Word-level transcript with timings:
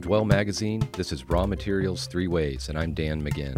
Dwell 0.00 0.24
Magazine, 0.24 0.88
this 0.94 1.12
is 1.12 1.28
Raw 1.28 1.46
Materials 1.46 2.06
Three 2.06 2.26
Ways, 2.26 2.70
and 2.70 2.78
I'm 2.78 2.94
Dan 2.94 3.22
Maginn. 3.22 3.54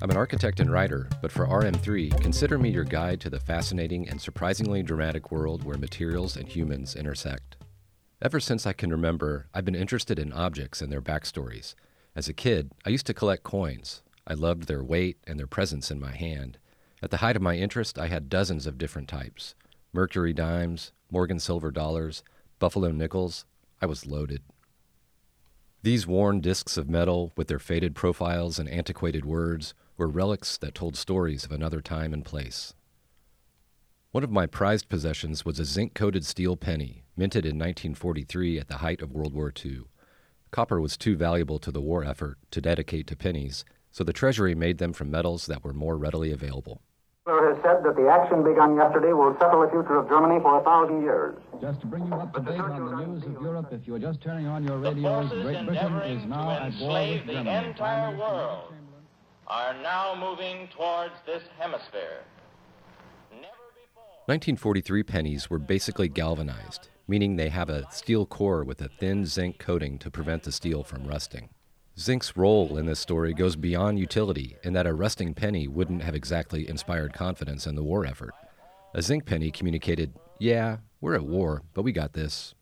I'm 0.00 0.10
an 0.10 0.16
architect 0.16 0.60
and 0.60 0.72
writer, 0.72 1.06
but 1.20 1.30
for 1.30 1.46
RM3, 1.46 2.18
consider 2.22 2.58
me 2.58 2.70
your 2.70 2.84
guide 2.84 3.20
to 3.20 3.28
the 3.28 3.38
fascinating 3.38 4.08
and 4.08 4.18
surprisingly 4.18 4.82
dramatic 4.82 5.30
world 5.30 5.62
where 5.62 5.76
materials 5.76 6.36
and 6.36 6.48
humans 6.48 6.96
intersect. 6.96 7.58
Ever 8.22 8.40
since 8.40 8.66
I 8.66 8.72
can 8.72 8.90
remember, 8.90 9.46
I've 9.52 9.66
been 9.66 9.74
interested 9.74 10.18
in 10.18 10.32
objects 10.32 10.80
and 10.80 10.90
their 10.90 11.02
backstories. 11.02 11.74
As 12.16 12.28
a 12.28 12.32
kid, 12.32 12.72
I 12.86 12.88
used 12.88 13.06
to 13.06 13.14
collect 13.14 13.42
coins. 13.42 14.02
I 14.26 14.32
loved 14.32 14.68
their 14.68 14.82
weight 14.82 15.18
and 15.26 15.38
their 15.38 15.46
presence 15.46 15.90
in 15.90 16.00
my 16.00 16.12
hand. 16.12 16.56
At 17.02 17.10
the 17.10 17.18
height 17.18 17.36
of 17.36 17.42
my 17.42 17.56
interest, 17.56 17.98
I 17.98 18.06
had 18.06 18.30
dozens 18.30 18.66
of 18.66 18.78
different 18.78 19.08
types 19.08 19.54
mercury 19.92 20.32
dimes, 20.32 20.92
Morgan 21.10 21.40
silver 21.40 21.70
dollars, 21.70 22.22
buffalo 22.60 22.92
nickels. 22.92 23.44
I 23.82 23.86
was 23.86 24.06
loaded. 24.06 24.42
These 25.82 26.06
worn 26.06 26.40
discs 26.40 26.76
of 26.76 26.90
metal, 26.90 27.32
with 27.36 27.48
their 27.48 27.58
faded 27.58 27.94
profiles 27.94 28.58
and 28.58 28.68
antiquated 28.68 29.24
words, 29.24 29.74
were 29.96 30.06
relics 30.06 30.58
that 30.58 30.74
told 30.74 30.94
stories 30.94 31.44
of 31.44 31.52
another 31.52 31.80
time 31.80 32.12
and 32.12 32.24
place. 32.24 32.74
One 34.12 34.22
of 34.22 34.30
my 34.30 34.46
prized 34.46 34.88
possessions 34.88 35.44
was 35.44 35.58
a 35.58 35.64
zinc 35.64 35.94
coated 35.94 36.26
steel 36.26 36.56
penny, 36.56 37.04
minted 37.16 37.46
in 37.46 37.56
1943 37.58 38.58
at 38.58 38.68
the 38.68 38.78
height 38.78 39.00
of 39.00 39.12
World 39.12 39.32
War 39.32 39.52
II. 39.64 39.82
Copper 40.50 40.80
was 40.80 40.96
too 40.96 41.16
valuable 41.16 41.58
to 41.60 41.70
the 41.70 41.80
war 41.80 42.04
effort 42.04 42.38
to 42.50 42.60
dedicate 42.60 43.06
to 43.06 43.16
pennies, 43.16 43.64
so 43.90 44.04
the 44.04 44.12
Treasury 44.12 44.54
made 44.54 44.78
them 44.78 44.92
from 44.92 45.10
metals 45.10 45.46
that 45.46 45.64
were 45.64 45.72
more 45.72 45.96
readily 45.96 46.30
available. 46.30 46.82
Hitler 47.26 47.54
has 47.54 47.62
said 47.62 47.84
that 47.84 47.96
the 47.96 48.08
action 48.08 48.42
begun 48.42 48.76
yesterday 48.76 49.12
will 49.12 49.36
settle 49.38 49.60
the 49.60 49.68
future 49.68 49.96
of 49.96 50.08
Germany 50.08 50.40
for 50.40 50.58
a 50.58 50.64
thousand 50.64 51.02
years. 51.02 51.36
Just 51.60 51.80
to 51.82 51.86
bring 51.86 52.06
you 52.06 52.14
up 52.14 52.32
to 52.34 52.40
date 52.40 52.58
on 52.58 52.90
the 52.90 53.06
news 53.06 53.24
of 53.24 53.32
Europe, 53.32 53.68
if 53.72 53.86
you're 53.86 53.98
just 53.98 54.20
turning 54.22 54.46
on 54.46 54.64
your 54.64 54.78
radios, 54.78 55.28
Great 55.28 55.66
Britain 55.66 55.96
is 56.02 56.24
now 56.26 56.50
at 56.50 56.72
war 56.80 57.00
with 57.00 57.26
the 57.26 57.32
Germany. 57.34 57.68
entire 57.68 58.16
world 58.16 58.72
are 59.46 59.74
now 59.82 60.14
moving 60.18 60.68
towards 60.68 61.12
this 61.26 61.42
hemisphere. 61.58 62.24
1943 64.26 65.02
pennies 65.02 65.50
were 65.50 65.58
basically 65.58 66.08
galvanized, 66.08 66.88
meaning 67.06 67.36
they 67.36 67.48
have 67.48 67.68
a 67.68 67.90
steel 67.90 68.24
core 68.24 68.64
with 68.64 68.80
a 68.80 68.88
thin 68.88 69.26
zinc 69.26 69.58
coating 69.58 69.98
to 69.98 70.10
prevent 70.10 70.44
the 70.44 70.52
steel 70.52 70.82
from 70.82 71.04
rusting. 71.04 71.48
Zinc's 72.00 72.34
role 72.34 72.78
in 72.78 72.86
this 72.86 72.98
story 72.98 73.34
goes 73.34 73.56
beyond 73.56 73.98
utility 73.98 74.56
in 74.64 74.72
that 74.72 74.86
a 74.86 74.94
rusting 74.94 75.34
penny 75.34 75.68
wouldn't 75.68 76.02
have 76.02 76.14
exactly 76.14 76.66
inspired 76.66 77.12
confidence 77.12 77.66
in 77.66 77.74
the 77.74 77.82
war 77.82 78.06
effort. 78.06 78.32
A 78.94 79.02
zinc 79.02 79.26
penny 79.26 79.50
communicated, 79.50 80.14
Yeah, 80.38 80.78
we're 81.02 81.14
at 81.14 81.26
war, 81.26 81.60
but 81.74 81.82
we 81.82 81.92
got 81.92 82.14
this. 82.14 82.54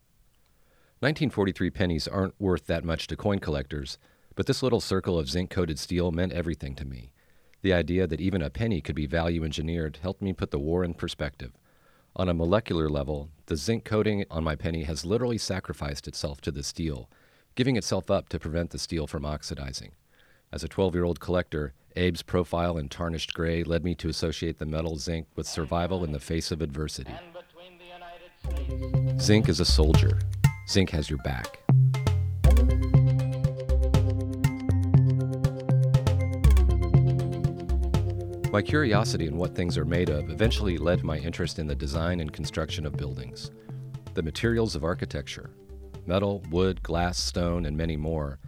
1943 0.98 1.70
pennies 1.70 2.08
aren't 2.08 2.34
worth 2.40 2.66
that 2.66 2.82
much 2.82 3.06
to 3.06 3.16
coin 3.16 3.38
collectors, 3.38 3.96
but 4.34 4.46
this 4.46 4.60
little 4.60 4.80
circle 4.80 5.16
of 5.16 5.30
zinc 5.30 5.50
coated 5.50 5.78
steel 5.78 6.10
meant 6.10 6.32
everything 6.32 6.74
to 6.74 6.84
me. 6.84 7.12
The 7.62 7.72
idea 7.72 8.08
that 8.08 8.20
even 8.20 8.42
a 8.42 8.50
penny 8.50 8.80
could 8.80 8.96
be 8.96 9.06
value 9.06 9.44
engineered 9.44 10.00
helped 10.02 10.20
me 10.20 10.32
put 10.32 10.50
the 10.50 10.58
war 10.58 10.82
in 10.82 10.94
perspective. 10.94 11.52
On 12.16 12.28
a 12.28 12.34
molecular 12.34 12.88
level, 12.88 13.30
the 13.46 13.54
zinc 13.54 13.84
coating 13.84 14.24
on 14.32 14.42
my 14.42 14.56
penny 14.56 14.82
has 14.82 15.04
literally 15.04 15.38
sacrificed 15.38 16.08
itself 16.08 16.40
to 16.40 16.50
the 16.50 16.64
steel, 16.64 17.08
giving 17.58 17.74
itself 17.74 18.08
up 18.08 18.28
to 18.28 18.38
prevent 18.38 18.70
the 18.70 18.78
steel 18.78 19.08
from 19.08 19.26
oxidizing. 19.26 19.90
As 20.52 20.62
a 20.62 20.68
12 20.68 20.94
year 20.94 21.02
old 21.02 21.18
collector, 21.18 21.72
Abe's 21.96 22.22
profile 22.22 22.78
in 22.78 22.88
tarnished 22.88 23.34
gray 23.34 23.64
led 23.64 23.82
me 23.82 23.96
to 23.96 24.08
associate 24.08 24.60
the 24.60 24.64
metal 24.64 24.96
zinc 24.96 25.26
with 25.34 25.44
survival 25.44 26.04
in 26.04 26.12
the 26.12 26.20
face 26.20 26.52
of 26.52 26.62
adversity. 26.62 27.12
Zinc 29.18 29.48
is 29.48 29.58
a 29.58 29.64
soldier. 29.64 30.20
Zinc 30.68 30.90
has 30.90 31.10
your 31.10 31.18
back. 31.24 31.58
My 38.52 38.62
curiosity 38.62 39.26
in 39.26 39.36
what 39.36 39.56
things 39.56 39.76
are 39.76 39.84
made 39.84 40.10
of 40.10 40.30
eventually 40.30 40.78
led 40.78 41.02
my 41.02 41.18
interest 41.18 41.58
in 41.58 41.66
the 41.66 41.74
design 41.74 42.20
and 42.20 42.32
construction 42.32 42.86
of 42.86 42.96
buildings. 42.96 43.50
The 44.14 44.22
materials 44.22 44.76
of 44.76 44.84
architecture 44.84 45.50
metal, 46.08 46.42
wood, 46.50 46.82
glass, 46.82 47.18
stone, 47.18 47.66
and 47.66 47.76
many 47.76 47.96
more 47.96 48.40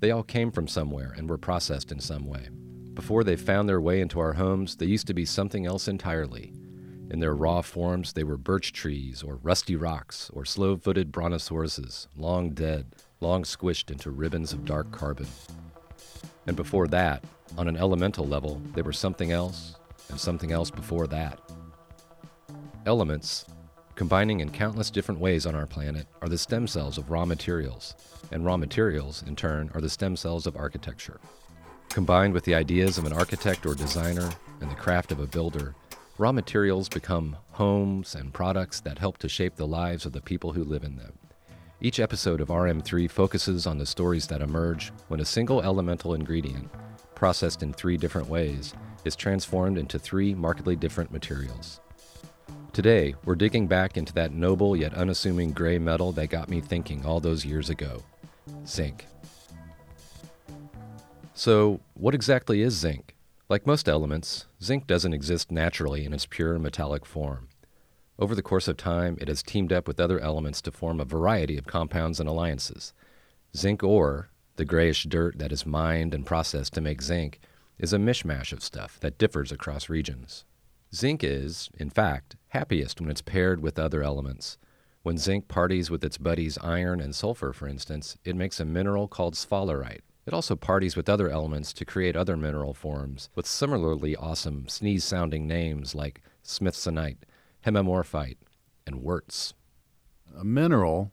they 0.00 0.10
all 0.12 0.22
came 0.22 0.50
from 0.50 0.68
somewhere 0.68 1.12
and 1.16 1.28
were 1.28 1.38
processed 1.38 1.90
in 1.90 2.00
some 2.00 2.26
way. 2.26 2.48
Before 2.94 3.24
they 3.24 3.36
found 3.36 3.68
their 3.68 3.80
way 3.80 4.00
into 4.00 4.20
our 4.20 4.34
homes, 4.34 4.76
they 4.76 4.86
used 4.86 5.06
to 5.08 5.14
be 5.14 5.24
something 5.24 5.66
else 5.66 5.88
entirely. 5.88 6.52
In 7.10 7.20
their 7.20 7.34
raw 7.34 7.62
forms, 7.62 8.12
they 8.12 8.22
were 8.22 8.36
birch 8.36 8.72
trees, 8.72 9.22
or 9.22 9.36
rusty 9.36 9.76
rocks, 9.76 10.30
or 10.32 10.44
slow 10.44 10.76
footed 10.76 11.10
brontosauruses, 11.10 12.06
long 12.16 12.50
dead, 12.50 12.94
long 13.20 13.42
squished 13.44 13.90
into 13.90 14.10
ribbons 14.10 14.52
of 14.52 14.64
dark 14.64 14.92
carbon. 14.92 15.26
And 16.46 16.54
before 16.54 16.86
that, 16.88 17.24
on 17.56 17.66
an 17.66 17.76
elemental 17.76 18.26
level, 18.26 18.60
they 18.74 18.82
were 18.82 18.92
something 18.92 19.32
else, 19.32 19.76
and 20.10 20.20
something 20.20 20.52
else 20.52 20.70
before 20.70 21.06
that. 21.08 21.40
Elements, 22.86 23.46
combining 23.98 24.38
in 24.38 24.48
countless 24.48 24.90
different 24.90 25.20
ways 25.20 25.44
on 25.44 25.56
our 25.56 25.66
planet, 25.66 26.06
are 26.22 26.28
the 26.28 26.38
stem 26.38 26.68
cells 26.68 26.98
of 26.98 27.10
raw 27.10 27.24
materials, 27.24 27.96
and 28.30 28.44
raw 28.44 28.56
materials, 28.56 29.24
in 29.26 29.34
turn, 29.34 29.68
are 29.74 29.80
the 29.80 29.90
stem 29.90 30.14
cells 30.14 30.46
of 30.46 30.54
architecture. 30.54 31.18
Combined 31.88 32.32
with 32.32 32.44
the 32.44 32.54
ideas 32.54 32.96
of 32.96 33.06
an 33.06 33.12
architect 33.12 33.66
or 33.66 33.74
designer 33.74 34.30
and 34.60 34.70
the 34.70 34.76
craft 34.76 35.10
of 35.10 35.18
a 35.18 35.26
builder, 35.26 35.74
raw 36.16 36.30
materials 36.30 36.88
become 36.88 37.36
homes 37.50 38.14
and 38.14 38.32
products 38.32 38.78
that 38.78 39.00
help 39.00 39.18
to 39.18 39.28
shape 39.28 39.56
the 39.56 39.66
lives 39.66 40.06
of 40.06 40.12
the 40.12 40.20
people 40.20 40.52
who 40.52 40.62
live 40.62 40.84
in 40.84 40.94
them. 40.94 41.18
Each 41.80 41.98
episode 41.98 42.40
of 42.40 42.50
RM3 42.50 43.10
focuses 43.10 43.66
on 43.66 43.78
the 43.78 43.86
stories 43.86 44.28
that 44.28 44.42
emerge 44.42 44.92
when 45.08 45.18
a 45.18 45.24
single 45.24 45.60
elemental 45.60 46.14
ingredient, 46.14 46.70
processed 47.16 47.64
in 47.64 47.72
three 47.72 47.96
different 47.96 48.28
ways, 48.28 48.74
is 49.04 49.16
transformed 49.16 49.76
into 49.76 49.98
three 49.98 50.36
markedly 50.36 50.76
different 50.76 51.10
materials. 51.10 51.80
Today, 52.78 53.16
we're 53.24 53.34
digging 53.34 53.66
back 53.66 53.96
into 53.96 54.12
that 54.12 54.30
noble 54.30 54.76
yet 54.76 54.94
unassuming 54.94 55.50
gray 55.50 55.80
metal 55.80 56.12
that 56.12 56.28
got 56.28 56.48
me 56.48 56.60
thinking 56.60 57.04
all 57.04 57.18
those 57.18 57.44
years 57.44 57.70
ago 57.70 58.04
zinc. 58.68 59.04
So, 61.34 61.80
what 61.94 62.14
exactly 62.14 62.62
is 62.62 62.74
zinc? 62.78 63.16
Like 63.48 63.66
most 63.66 63.88
elements, 63.88 64.46
zinc 64.62 64.86
doesn't 64.86 65.12
exist 65.12 65.50
naturally 65.50 66.04
in 66.04 66.12
its 66.12 66.24
pure 66.24 66.56
metallic 66.56 67.04
form. 67.04 67.48
Over 68.16 68.36
the 68.36 68.42
course 68.42 68.68
of 68.68 68.76
time, 68.76 69.18
it 69.20 69.26
has 69.26 69.42
teamed 69.42 69.72
up 69.72 69.88
with 69.88 69.98
other 69.98 70.20
elements 70.20 70.62
to 70.62 70.70
form 70.70 71.00
a 71.00 71.04
variety 71.04 71.58
of 71.58 71.66
compounds 71.66 72.20
and 72.20 72.28
alliances. 72.28 72.92
Zinc 73.56 73.82
ore, 73.82 74.30
the 74.54 74.64
grayish 74.64 75.02
dirt 75.02 75.40
that 75.40 75.50
is 75.50 75.66
mined 75.66 76.14
and 76.14 76.24
processed 76.24 76.74
to 76.74 76.80
make 76.80 77.02
zinc, 77.02 77.40
is 77.76 77.92
a 77.92 77.98
mishmash 77.98 78.52
of 78.52 78.62
stuff 78.62 79.00
that 79.00 79.18
differs 79.18 79.50
across 79.50 79.88
regions. 79.88 80.44
Zinc 80.94 81.24
is, 81.24 81.70
in 81.76 81.90
fact, 81.90 82.36
happiest 82.48 83.00
when 83.00 83.10
it's 83.10 83.22
paired 83.22 83.60
with 83.60 83.78
other 83.78 84.02
elements. 84.02 84.58
When 85.02 85.18
zinc 85.18 85.48
parties 85.48 85.90
with 85.90 86.04
its 86.04 86.18
buddies 86.18 86.58
iron 86.58 87.00
and 87.00 87.14
sulfur, 87.14 87.52
for 87.52 87.68
instance, 87.68 88.16
it 88.24 88.36
makes 88.36 88.60
a 88.60 88.64
mineral 88.64 89.08
called 89.08 89.34
sphalerite. 89.34 90.00
It 90.26 90.34
also 90.34 90.56
parties 90.56 90.96
with 90.96 91.08
other 91.08 91.30
elements 91.30 91.72
to 91.72 91.86
create 91.86 92.14
other 92.14 92.36
mineral 92.36 92.74
forms 92.74 93.30
with 93.34 93.46
similarly 93.46 94.14
awesome 94.14 94.68
sneeze 94.68 95.04
sounding 95.04 95.46
names 95.46 95.94
like 95.94 96.20
smithsonite, 96.44 97.18
hemimorphite, 97.64 98.36
and 98.86 99.02
wurtz. 99.02 99.54
A 100.38 100.44
mineral 100.44 101.12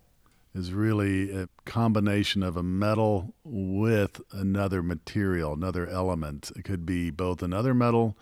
is 0.54 0.74
really 0.74 1.32
a 1.32 1.48
combination 1.66 2.42
of 2.44 2.58
a 2.58 2.64
metal 2.64 3.34
with 3.44 4.22
another 4.32 4.82
material, 4.82 5.54
another 5.54 5.88
element. 5.88 6.52
It 6.56 6.64
could 6.64 6.86
be 6.86 7.10
both 7.12 7.44
another 7.44 7.74
metal, 7.74 8.18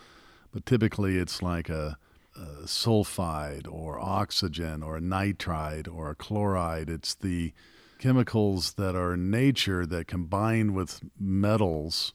but 0.51 0.65
typically 0.65 1.17
it's 1.17 1.41
like 1.41 1.69
a, 1.69 1.97
a 2.35 2.65
sulfide 2.65 3.67
or 3.71 3.99
oxygen 3.99 4.81
or 4.83 4.99
nitride 4.99 5.87
or 5.87 6.15
chloride. 6.15 6.89
It's 6.89 7.13
the 7.13 7.53
chemicals 7.99 8.73
that 8.73 8.95
are 8.95 9.13
in 9.13 9.31
nature 9.31 9.85
that 9.85 10.07
combine 10.07 10.73
with 10.73 11.01
metals 11.19 12.13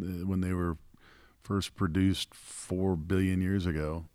uh, 0.00 0.26
when 0.26 0.40
they 0.40 0.52
were 0.52 0.76
first 1.42 1.74
produced 1.74 2.34
four 2.34 2.96
billion 2.96 3.40
years 3.40 3.66
ago. 3.66 4.06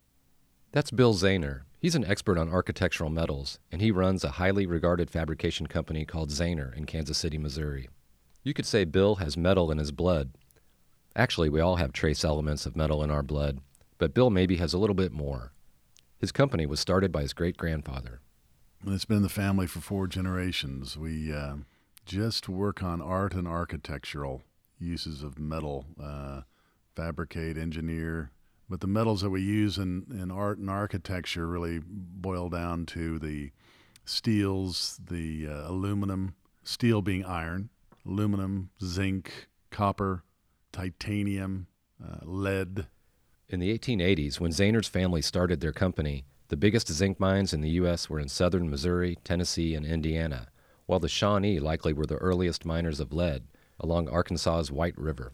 That's 0.71 0.91
Bill 0.91 1.13
Zahner. 1.13 1.61
He's 1.79 1.95
an 1.95 2.05
expert 2.05 2.37
on 2.37 2.49
architectural 2.49 3.09
metals, 3.09 3.59
and 3.71 3.81
he 3.81 3.91
runs 3.91 4.23
a 4.23 4.31
highly 4.31 4.65
regarded 4.65 5.09
fabrication 5.09 5.67
company 5.67 6.05
called 6.05 6.29
Zahner 6.29 6.75
in 6.75 6.85
Kansas 6.85 7.17
City, 7.17 7.37
Missouri. 7.37 7.89
You 8.43 8.53
could 8.53 8.65
say 8.65 8.83
Bill 8.83 9.15
has 9.15 9.37
metal 9.37 9.71
in 9.71 9.77
his 9.77 9.91
blood. 9.91 10.31
Actually, 11.15 11.49
we 11.49 11.59
all 11.59 11.75
have 11.75 11.93
trace 11.93 12.23
elements 12.23 12.65
of 12.65 12.75
metal 12.75 13.03
in 13.03 13.11
our 13.11 13.23
blood, 13.23 13.59
but 14.03 14.13
Bill 14.13 14.29
maybe 14.29 14.57
has 14.57 14.73
a 14.73 14.77
little 14.77 14.95
bit 14.95 15.13
more. 15.13 15.53
His 16.19 16.33
company 16.33 16.65
was 16.65 16.81
started 16.81 17.09
by 17.09 17.21
his 17.21 17.31
great 17.31 17.55
grandfather. 17.55 18.19
It's 18.85 19.05
been 19.05 19.15
in 19.15 19.23
the 19.23 19.29
family 19.29 19.65
for 19.65 19.79
four 19.79 20.07
generations. 20.07 20.97
We 20.97 21.31
uh, 21.31 21.55
just 22.05 22.49
work 22.49 22.83
on 22.83 23.01
art 23.01 23.33
and 23.33 23.47
architectural 23.47 24.43
uses 24.77 25.23
of 25.23 25.39
metal, 25.39 25.85
uh, 26.03 26.41
fabricate, 26.97 27.57
engineer, 27.57 28.31
but 28.67 28.81
the 28.81 28.87
metals 28.87 29.21
that 29.21 29.29
we 29.29 29.41
use 29.41 29.77
in, 29.77 30.05
in 30.11 30.31
art 30.31 30.57
and 30.57 30.69
architecture 30.69 31.47
really 31.47 31.79
boil 31.81 32.49
down 32.49 32.85
to 32.87 33.17
the 33.19 33.51
steels, 34.03 34.99
the 35.01 35.47
uh, 35.47 35.69
aluminum, 35.71 36.35
steel 36.65 37.01
being 37.01 37.23
iron, 37.23 37.69
aluminum, 38.05 38.69
zinc, 38.83 39.47
copper, 39.71 40.25
titanium, 40.73 41.67
uh, 42.05 42.17
lead. 42.23 42.87
In 43.49 43.59
the 43.59 43.77
1880s, 43.77 44.39
when 44.39 44.51
Zahner's 44.51 44.87
family 44.87 45.21
started 45.21 45.59
their 45.59 45.73
company, 45.73 46.25
the 46.47 46.57
biggest 46.57 46.91
zinc 46.91 47.19
mines 47.19 47.53
in 47.53 47.61
the 47.61 47.71
U.S. 47.71 48.09
were 48.09 48.19
in 48.19 48.29
southern 48.29 48.69
Missouri, 48.69 49.17
Tennessee, 49.23 49.75
and 49.75 49.85
Indiana, 49.85 50.47
while 50.85 50.99
the 50.99 51.09
Shawnee 51.09 51.59
likely 51.59 51.93
were 51.93 52.05
the 52.05 52.15
earliest 52.15 52.65
miners 52.65 52.99
of 52.99 53.13
lead 53.13 53.43
along 53.79 54.07
Arkansas's 54.07 54.71
White 54.71 54.97
River. 54.97 55.33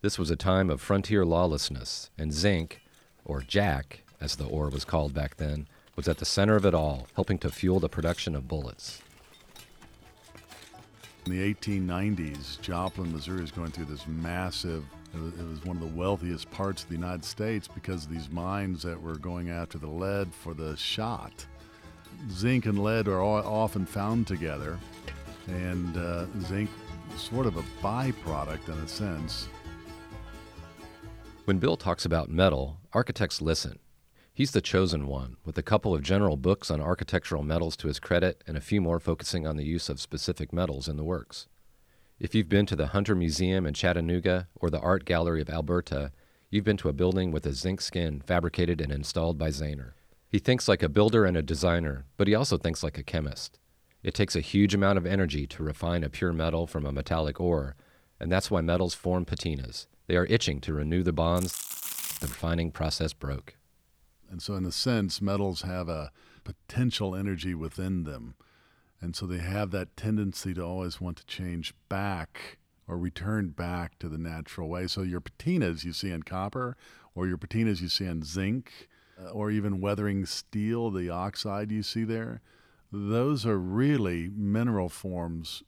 This 0.00 0.18
was 0.18 0.30
a 0.30 0.36
time 0.36 0.70
of 0.70 0.80
frontier 0.80 1.24
lawlessness, 1.24 2.10
and 2.18 2.32
zinc, 2.32 2.80
or 3.24 3.40
jack, 3.40 4.02
as 4.20 4.36
the 4.36 4.46
ore 4.46 4.68
was 4.68 4.84
called 4.84 5.12
back 5.12 5.36
then, 5.36 5.68
was 5.96 6.08
at 6.08 6.18
the 6.18 6.24
center 6.24 6.56
of 6.56 6.64
it 6.66 6.74
all, 6.74 7.06
helping 7.14 7.38
to 7.38 7.50
fuel 7.50 7.78
the 7.78 7.88
production 7.88 8.34
of 8.34 8.48
bullets. 8.48 9.00
In 11.26 11.32
the 11.32 11.54
1890s, 11.54 12.60
Joplin, 12.60 13.12
Missouri 13.12 13.42
is 13.42 13.50
going 13.50 13.70
through 13.70 13.86
this 13.86 14.06
massive, 14.06 14.84
it 15.14 15.48
was 15.48 15.64
one 15.64 15.76
of 15.76 15.82
the 15.82 15.98
wealthiest 15.98 16.50
parts 16.50 16.82
of 16.82 16.88
the 16.88 16.94
United 16.94 17.24
States 17.24 17.68
because 17.68 18.04
of 18.04 18.10
these 18.10 18.30
mines 18.30 18.82
that 18.82 19.00
were 19.00 19.16
going 19.16 19.50
after 19.50 19.78
the 19.78 19.88
lead 19.88 20.34
for 20.34 20.54
the 20.54 20.76
shot. 20.76 21.46
Zinc 22.30 22.66
and 22.66 22.82
lead 22.82 23.08
are 23.08 23.22
often 23.22 23.86
found 23.86 24.26
together, 24.26 24.78
and 25.48 25.96
uh, 25.96 26.26
zinc 26.40 26.70
sort 27.16 27.46
of 27.46 27.56
a 27.56 27.62
byproduct 27.82 28.68
in 28.68 28.74
a 28.74 28.88
sense. 28.88 29.48
When 31.44 31.58
Bill 31.58 31.76
talks 31.76 32.04
about 32.04 32.30
metal, 32.30 32.78
architects 32.92 33.42
listen. 33.42 33.78
He's 34.32 34.50
the 34.50 34.60
chosen 34.60 35.06
one, 35.06 35.36
with 35.44 35.58
a 35.58 35.62
couple 35.62 35.94
of 35.94 36.02
general 36.02 36.36
books 36.36 36.70
on 36.70 36.80
architectural 36.80 37.42
metals 37.42 37.76
to 37.76 37.88
his 37.88 38.00
credit 38.00 38.42
and 38.46 38.56
a 38.56 38.62
few 38.62 38.80
more 38.80 38.98
focusing 38.98 39.46
on 39.46 39.56
the 39.56 39.64
use 39.64 39.88
of 39.88 40.00
specific 40.00 40.52
metals 40.52 40.88
in 40.88 40.96
the 40.96 41.04
works. 41.04 41.46
If 42.24 42.34
you've 42.34 42.48
been 42.48 42.64
to 42.66 42.74
the 42.74 42.86
Hunter 42.86 43.14
Museum 43.14 43.66
in 43.66 43.74
Chattanooga 43.74 44.48
or 44.54 44.70
the 44.70 44.80
Art 44.80 45.04
Gallery 45.04 45.42
of 45.42 45.50
Alberta, 45.50 46.10
you've 46.48 46.64
been 46.64 46.78
to 46.78 46.88
a 46.88 46.94
building 46.94 47.32
with 47.32 47.44
a 47.44 47.52
zinc 47.52 47.82
skin 47.82 48.22
fabricated 48.22 48.80
and 48.80 48.90
installed 48.90 49.36
by 49.36 49.50
Zahner. 49.50 49.92
He 50.30 50.38
thinks 50.38 50.66
like 50.66 50.82
a 50.82 50.88
builder 50.88 51.26
and 51.26 51.36
a 51.36 51.42
designer, 51.42 52.06
but 52.16 52.26
he 52.26 52.34
also 52.34 52.56
thinks 52.56 52.82
like 52.82 52.96
a 52.96 53.02
chemist. 53.02 53.58
It 54.02 54.14
takes 54.14 54.34
a 54.34 54.40
huge 54.40 54.74
amount 54.74 54.96
of 54.96 55.04
energy 55.04 55.46
to 55.48 55.62
refine 55.62 56.02
a 56.02 56.08
pure 56.08 56.32
metal 56.32 56.66
from 56.66 56.86
a 56.86 56.92
metallic 56.92 57.42
ore, 57.42 57.76
and 58.18 58.32
that's 58.32 58.50
why 58.50 58.62
metals 58.62 58.94
form 58.94 59.26
patinas. 59.26 59.86
They 60.06 60.16
are 60.16 60.24
itching 60.24 60.62
to 60.62 60.72
renew 60.72 61.02
the 61.02 61.12
bonds 61.12 62.16
the 62.20 62.26
refining 62.26 62.70
process 62.70 63.12
broke. 63.12 63.56
And 64.30 64.40
so, 64.40 64.54
in 64.54 64.64
a 64.64 64.72
sense, 64.72 65.20
metals 65.20 65.60
have 65.60 65.90
a 65.90 66.10
potential 66.42 67.14
energy 67.14 67.54
within 67.54 68.04
them. 68.04 68.34
And 69.00 69.14
so 69.14 69.26
they 69.26 69.38
have 69.38 69.70
that 69.72 69.96
tendency 69.96 70.54
to 70.54 70.62
always 70.62 71.00
want 71.00 71.18
to 71.18 71.26
change 71.26 71.74
back 71.88 72.58
or 72.86 72.98
return 72.98 73.48
back 73.50 73.98
to 73.98 74.08
the 74.08 74.18
natural 74.18 74.68
way. 74.68 74.86
So, 74.86 75.02
your 75.02 75.20
patinas 75.20 75.84
you 75.84 75.92
see 75.92 76.10
in 76.10 76.22
copper, 76.22 76.76
or 77.14 77.26
your 77.26 77.38
patinas 77.38 77.80
you 77.80 77.88
see 77.88 78.04
in 78.04 78.22
zinc, 78.22 78.88
uh, 79.18 79.30
or 79.30 79.50
even 79.50 79.80
weathering 79.80 80.26
steel, 80.26 80.90
the 80.90 81.08
oxide 81.10 81.70
you 81.70 81.82
see 81.82 82.04
there, 82.04 82.40
those 82.92 83.46
are 83.46 83.58
really 83.58 84.28
mineral 84.28 84.88
forms 84.88 85.62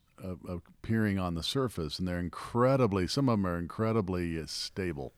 appearing 0.47 1.19
on 1.19 1.35
the 1.35 1.43
surface, 1.43 1.99
and 1.99 2.07
they're 2.07 2.19
incredibly, 2.19 3.07
some 3.07 3.29
of 3.29 3.33
them 3.33 3.45
are 3.45 3.59
incredibly 3.59 4.39
uh, 4.39 4.45
stable. 4.47 5.13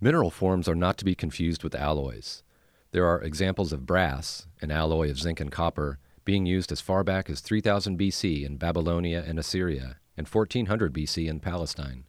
Mineral 0.00 0.30
forms 0.30 0.68
are 0.68 0.74
not 0.74 0.98
to 0.98 1.04
be 1.04 1.14
confused 1.14 1.62
with 1.62 1.74
alloys. 1.74 2.42
There 2.90 3.06
are 3.06 3.22
examples 3.22 3.72
of 3.72 3.86
brass, 3.86 4.46
an 4.60 4.70
alloy 4.70 5.10
of 5.10 5.18
zinc 5.18 5.40
and 5.40 5.52
copper, 5.52 5.98
being 6.24 6.46
used 6.46 6.72
as 6.72 6.80
far 6.80 7.04
back 7.04 7.28
as 7.28 7.40
3000 7.40 7.98
BC 7.98 8.44
in 8.44 8.56
Babylonia 8.56 9.24
and 9.26 9.38
Assyria, 9.38 9.96
and 10.16 10.26
1400 10.26 10.92
BC 10.92 11.28
in 11.28 11.40
Palestine. 11.40 12.04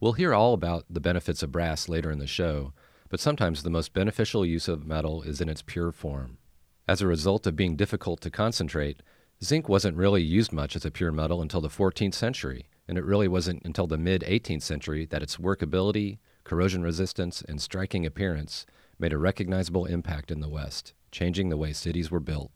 We'll 0.00 0.12
hear 0.14 0.32
all 0.32 0.54
about 0.54 0.86
the 0.88 1.00
benefits 1.00 1.42
of 1.42 1.52
brass 1.52 1.88
later 1.88 2.10
in 2.10 2.18
the 2.18 2.26
show, 2.26 2.72
but 3.08 3.20
sometimes 3.20 3.62
the 3.62 3.70
most 3.70 3.92
beneficial 3.92 4.46
use 4.46 4.68
of 4.68 4.86
metal 4.86 5.22
is 5.22 5.40
in 5.40 5.48
its 5.48 5.62
pure 5.62 5.92
form. 5.92 6.38
As 6.88 7.02
a 7.02 7.06
result 7.06 7.46
of 7.46 7.56
being 7.56 7.76
difficult 7.76 8.20
to 8.22 8.30
concentrate, 8.30 9.02
zinc 9.44 9.68
wasn't 9.68 9.96
really 9.96 10.22
used 10.22 10.52
much 10.52 10.74
as 10.74 10.84
a 10.84 10.90
pure 10.90 11.12
metal 11.12 11.42
until 11.42 11.60
the 11.60 11.68
14th 11.68 12.14
century, 12.14 12.66
and 12.88 12.98
it 12.98 13.04
really 13.04 13.28
wasn't 13.28 13.62
until 13.64 13.86
the 13.86 13.98
mid 13.98 14.22
18th 14.22 14.62
century 14.62 15.06
that 15.06 15.22
its 15.22 15.36
workability, 15.36 16.18
corrosion 16.44 16.82
resistance, 16.82 17.42
and 17.42 17.60
striking 17.60 18.04
appearance 18.04 18.66
made 18.98 19.12
a 19.12 19.18
recognizable 19.18 19.86
impact 19.86 20.30
in 20.30 20.40
the 20.40 20.48
West, 20.48 20.94
changing 21.12 21.48
the 21.48 21.56
way 21.56 21.72
cities 21.72 22.10
were 22.10 22.20
built. 22.20 22.50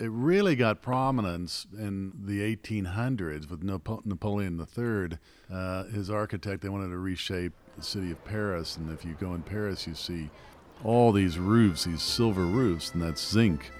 It 0.00 0.10
really 0.10 0.56
got 0.56 0.82
prominence 0.82 1.66
in 1.72 2.12
the 2.24 2.40
1800s 2.56 3.48
with 3.48 3.62
Napoleon 3.62 4.58
III. 4.58 5.18
Uh, 5.52 5.84
his 5.84 6.10
architect, 6.10 6.62
they 6.62 6.68
wanted 6.68 6.88
to 6.88 6.98
reshape 6.98 7.52
the 7.76 7.82
city 7.82 8.10
of 8.10 8.22
Paris, 8.24 8.76
and 8.76 8.90
if 8.90 9.04
you 9.04 9.16
go 9.20 9.34
in 9.34 9.42
Paris, 9.42 9.86
you 9.86 9.94
see 9.94 10.30
all 10.82 11.12
these 11.12 11.38
roofs, 11.38 11.84
these 11.84 12.02
silver 12.02 12.44
roofs, 12.44 12.92
and 12.92 13.02
that's 13.02 13.24
zinc. 13.24 13.70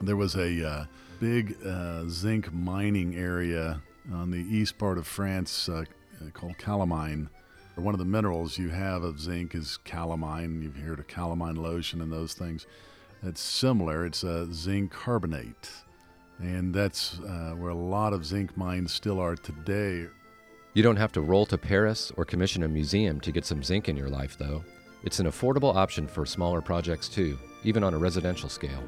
There 0.00 0.16
was 0.16 0.36
a 0.36 0.68
uh, 0.68 0.84
big 1.18 1.56
uh, 1.66 2.04
zinc 2.08 2.52
mining 2.52 3.16
area 3.16 3.80
on 4.12 4.30
the 4.30 4.38
east 4.38 4.78
part 4.78 4.96
of 4.96 5.08
France 5.08 5.68
uh, 5.68 5.84
called 6.34 6.56
calamine 6.58 7.28
one 7.76 7.94
of 7.94 7.98
the 7.98 8.06
minerals 8.06 8.58
you 8.58 8.70
have 8.70 9.02
of 9.02 9.20
zinc 9.20 9.54
is 9.54 9.78
calamine. 9.84 10.62
You've 10.62 10.76
heard 10.76 10.98
of 10.98 11.06
calamine 11.08 11.56
lotion 11.56 12.00
and 12.00 12.10
those 12.10 12.32
things. 12.32 12.66
It's 13.26 13.40
similar. 13.40 14.06
It's 14.06 14.22
a 14.22 14.52
zinc 14.52 14.92
carbonate. 14.92 15.70
And 16.38 16.74
that's 16.74 17.18
uh, 17.20 17.54
where 17.56 17.70
a 17.70 17.74
lot 17.74 18.12
of 18.12 18.24
zinc 18.24 18.56
mines 18.56 18.92
still 18.92 19.18
are 19.20 19.36
today. 19.36 20.06
You 20.74 20.82
don't 20.82 20.96
have 20.96 21.12
to 21.12 21.20
roll 21.20 21.46
to 21.46 21.58
Paris 21.58 22.12
or 22.16 22.24
commission 22.24 22.62
a 22.62 22.68
museum 22.68 23.20
to 23.20 23.32
get 23.32 23.44
some 23.44 23.62
zinc 23.62 23.88
in 23.88 23.96
your 23.96 24.10
life, 24.10 24.36
though. 24.38 24.64
It's 25.02 25.20
an 25.20 25.26
affordable 25.26 25.74
option 25.74 26.06
for 26.06 26.24
smaller 26.24 26.60
projects, 26.60 27.08
too, 27.08 27.38
even 27.64 27.82
on 27.82 27.94
a 27.94 27.98
residential 27.98 28.48
scale. 28.48 28.82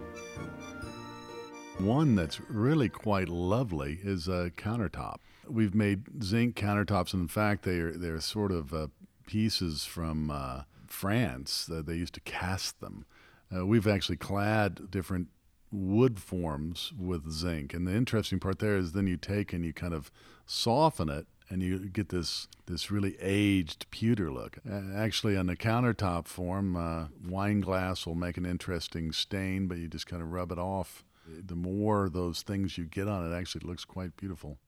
One 1.79 2.14
that's 2.14 2.40
really 2.40 2.88
quite 2.88 3.29
lovely 3.29 4.00
is 4.02 4.29
a 4.29 4.52
countertop 4.56 5.19
we've 5.50 5.75
made 5.75 6.23
zinc 6.23 6.56
countertops. 6.56 7.12
And 7.12 7.23
in 7.23 7.29
fact, 7.29 7.64
they're 7.64 7.93
they're 7.93 8.20
sort 8.20 8.52
of 8.52 8.73
uh, 8.73 8.88
pieces 9.26 9.85
from 9.85 10.31
uh, 10.31 10.62
France 10.87 11.67
that 11.67 11.87
they 11.87 11.94
used 11.94 12.14
to 12.14 12.20
cast 12.20 12.81
them. 12.81 13.04
Uh, 13.55 13.67
we've 13.67 13.87
actually 13.87 14.17
clad 14.17 14.90
different 14.90 15.28
wood 15.71 16.19
forms 16.19 16.93
with 16.99 17.31
zinc. 17.31 17.75
And 17.75 17.87
the 17.87 17.95
interesting 17.95 18.40
part 18.40 18.59
there 18.59 18.76
is 18.76 18.93
then 18.93 19.07
you 19.07 19.17
take 19.17 19.52
and 19.52 19.64
you 19.64 19.73
kind 19.73 19.95
of 19.95 20.11
soften 20.47 21.09
it 21.09 21.26
and 21.50 21.62
you 21.62 21.88
get 21.88 22.11
this 22.11 22.49
this 22.67 22.90
really 22.90 23.17
aged 23.21 23.90
pewter 23.90 24.31
look. 24.31 24.59
actually, 24.95 25.37
on 25.37 25.47
the 25.47 25.57
countertop 25.57 26.26
form, 26.26 26.76
uh, 26.76 27.07
wine 27.26 27.61
glass 27.61 28.07
will 28.07 28.14
make 28.14 28.37
an 28.37 28.45
interesting 28.45 29.12
stain, 29.12 29.67
but 29.67 29.78
you 29.78 29.88
just 29.88 30.07
kind 30.07 30.23
of 30.23 30.31
rub 30.31 30.52
it 30.52 30.59
off. 30.59 31.05
The 31.26 31.57
more 31.57 32.09
those 32.09 32.43
things 32.43 32.76
you 32.76 32.85
get 32.85 33.09
on 33.09 33.31
it, 33.31 33.35
actually 33.35 33.67
looks 33.67 33.85
quite 33.85 34.17
beautiful. 34.17 34.59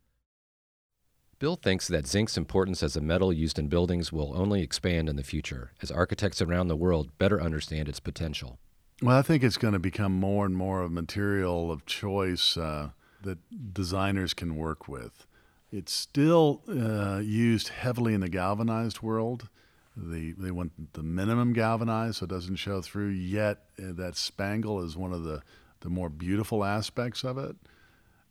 Bill 1.39 1.57
thinks 1.57 1.89
that 1.89 2.07
zinc's 2.07 2.37
importance 2.37 2.83
as 2.83 2.97
a 2.97 3.01
metal 3.01 3.33
used 3.33 3.59
in 3.59 3.69
buildings 3.69 4.13
will 4.13 4.37
only 4.37 4.63
expand 4.63 5.09
in 5.09 5.17
the 5.17 5.23
future 5.23 5.73
as 5.83 5.91
architects 5.91 6.43
around 6.43 6.69
the 6.69 6.77
world 6.77 7.17
better 7.19 7.41
understand 7.41 7.89
its 7.89 8.01
potential. 8.01 8.59
Well, 9.03 9.17
I 9.17 9.23
think 9.23 9.43
it's 9.43 9.57
going 9.57 9.73
to 9.73 9.79
become 9.79 10.13
more 10.13 10.45
and 10.45 10.55
more 10.55 10.83
a 10.83 10.91
material 10.91 11.73
of 11.73 11.87
choice 11.87 12.57
uh, 12.57 12.91
that 13.23 13.39
designers 13.73 14.35
can 14.35 14.57
work 14.57 14.89
with. 14.89 15.27
It's 15.73 15.93
still 15.93 16.63
uh, 16.69 17.21
used 17.23 17.69
heavily 17.69 18.13
in 18.13 18.21
the 18.21 18.29
galvanized 18.29 19.01
world. 19.01 19.49
The, 19.97 20.33
they 20.33 20.51
want 20.51 20.93
the 20.93 21.03
minimum 21.03 21.53
galvanized 21.53 22.17
so 22.17 22.25
it 22.25 22.31
doesn't 22.31 22.57
show 22.57 22.83
through, 22.83 23.09
yet 23.09 23.65
uh, 23.79 23.93
that 23.93 24.17
spangle 24.17 24.83
is 24.83 24.97
one 24.97 25.13
of 25.13 25.25
the, 25.25 25.43
the 25.81 25.89
more 25.89 26.09
beautiful 26.09 26.65
aspects 26.65 27.25
of 27.25 27.39
it 27.39 27.57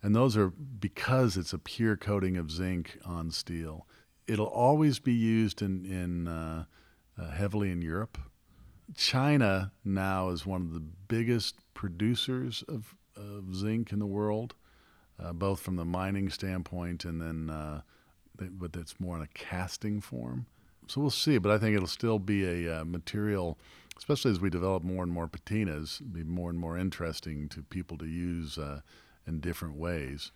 and 0.01 0.15
those 0.15 0.37
are 0.37 0.49
because 0.49 1.37
it's 1.37 1.53
a 1.53 1.57
pure 1.57 1.97
coating 1.97 2.37
of 2.37 2.51
zinc 2.51 2.97
on 3.05 3.31
steel. 3.31 3.85
It'll 4.27 4.45
always 4.45 4.99
be 4.99 5.13
used 5.13 5.61
in, 5.61 5.85
in 5.85 6.27
uh, 6.27 6.65
uh, 7.19 7.31
heavily 7.31 7.71
in 7.71 7.81
Europe. 7.81 8.17
China 8.95 9.71
now 9.83 10.29
is 10.29 10.45
one 10.45 10.61
of 10.61 10.73
the 10.73 10.79
biggest 10.79 11.55
producers 11.73 12.63
of, 12.67 12.95
of 13.15 13.55
zinc 13.55 13.91
in 13.91 13.99
the 13.99 14.05
world, 14.05 14.55
uh, 15.19 15.33
both 15.33 15.59
from 15.59 15.75
the 15.75 15.85
mining 15.85 16.29
standpoint 16.29 17.05
and 17.05 17.21
then, 17.21 17.49
uh, 17.49 17.81
but 18.35 18.75
it's 18.75 18.99
more 18.99 19.17
in 19.17 19.21
a 19.21 19.27
casting 19.27 20.01
form. 20.01 20.45
So 20.87 21.01
we'll 21.01 21.11
see, 21.11 21.37
but 21.37 21.51
I 21.51 21.59
think 21.59 21.75
it'll 21.75 21.87
still 21.87 22.17
be 22.17 22.65
a 22.65 22.79
uh, 22.79 22.85
material, 22.85 23.59
especially 23.97 24.31
as 24.31 24.39
we 24.39 24.49
develop 24.49 24.83
more 24.83 25.03
and 25.03 25.11
more 25.11 25.27
patinas, 25.27 26.01
be 26.11 26.23
more 26.23 26.49
and 26.49 26.57
more 26.57 26.77
interesting 26.77 27.47
to 27.49 27.61
people 27.61 27.97
to 27.99 28.07
use 28.07 28.57
uh, 28.57 28.81
in 29.27 29.39
different 29.39 29.75
ways. 29.75 30.31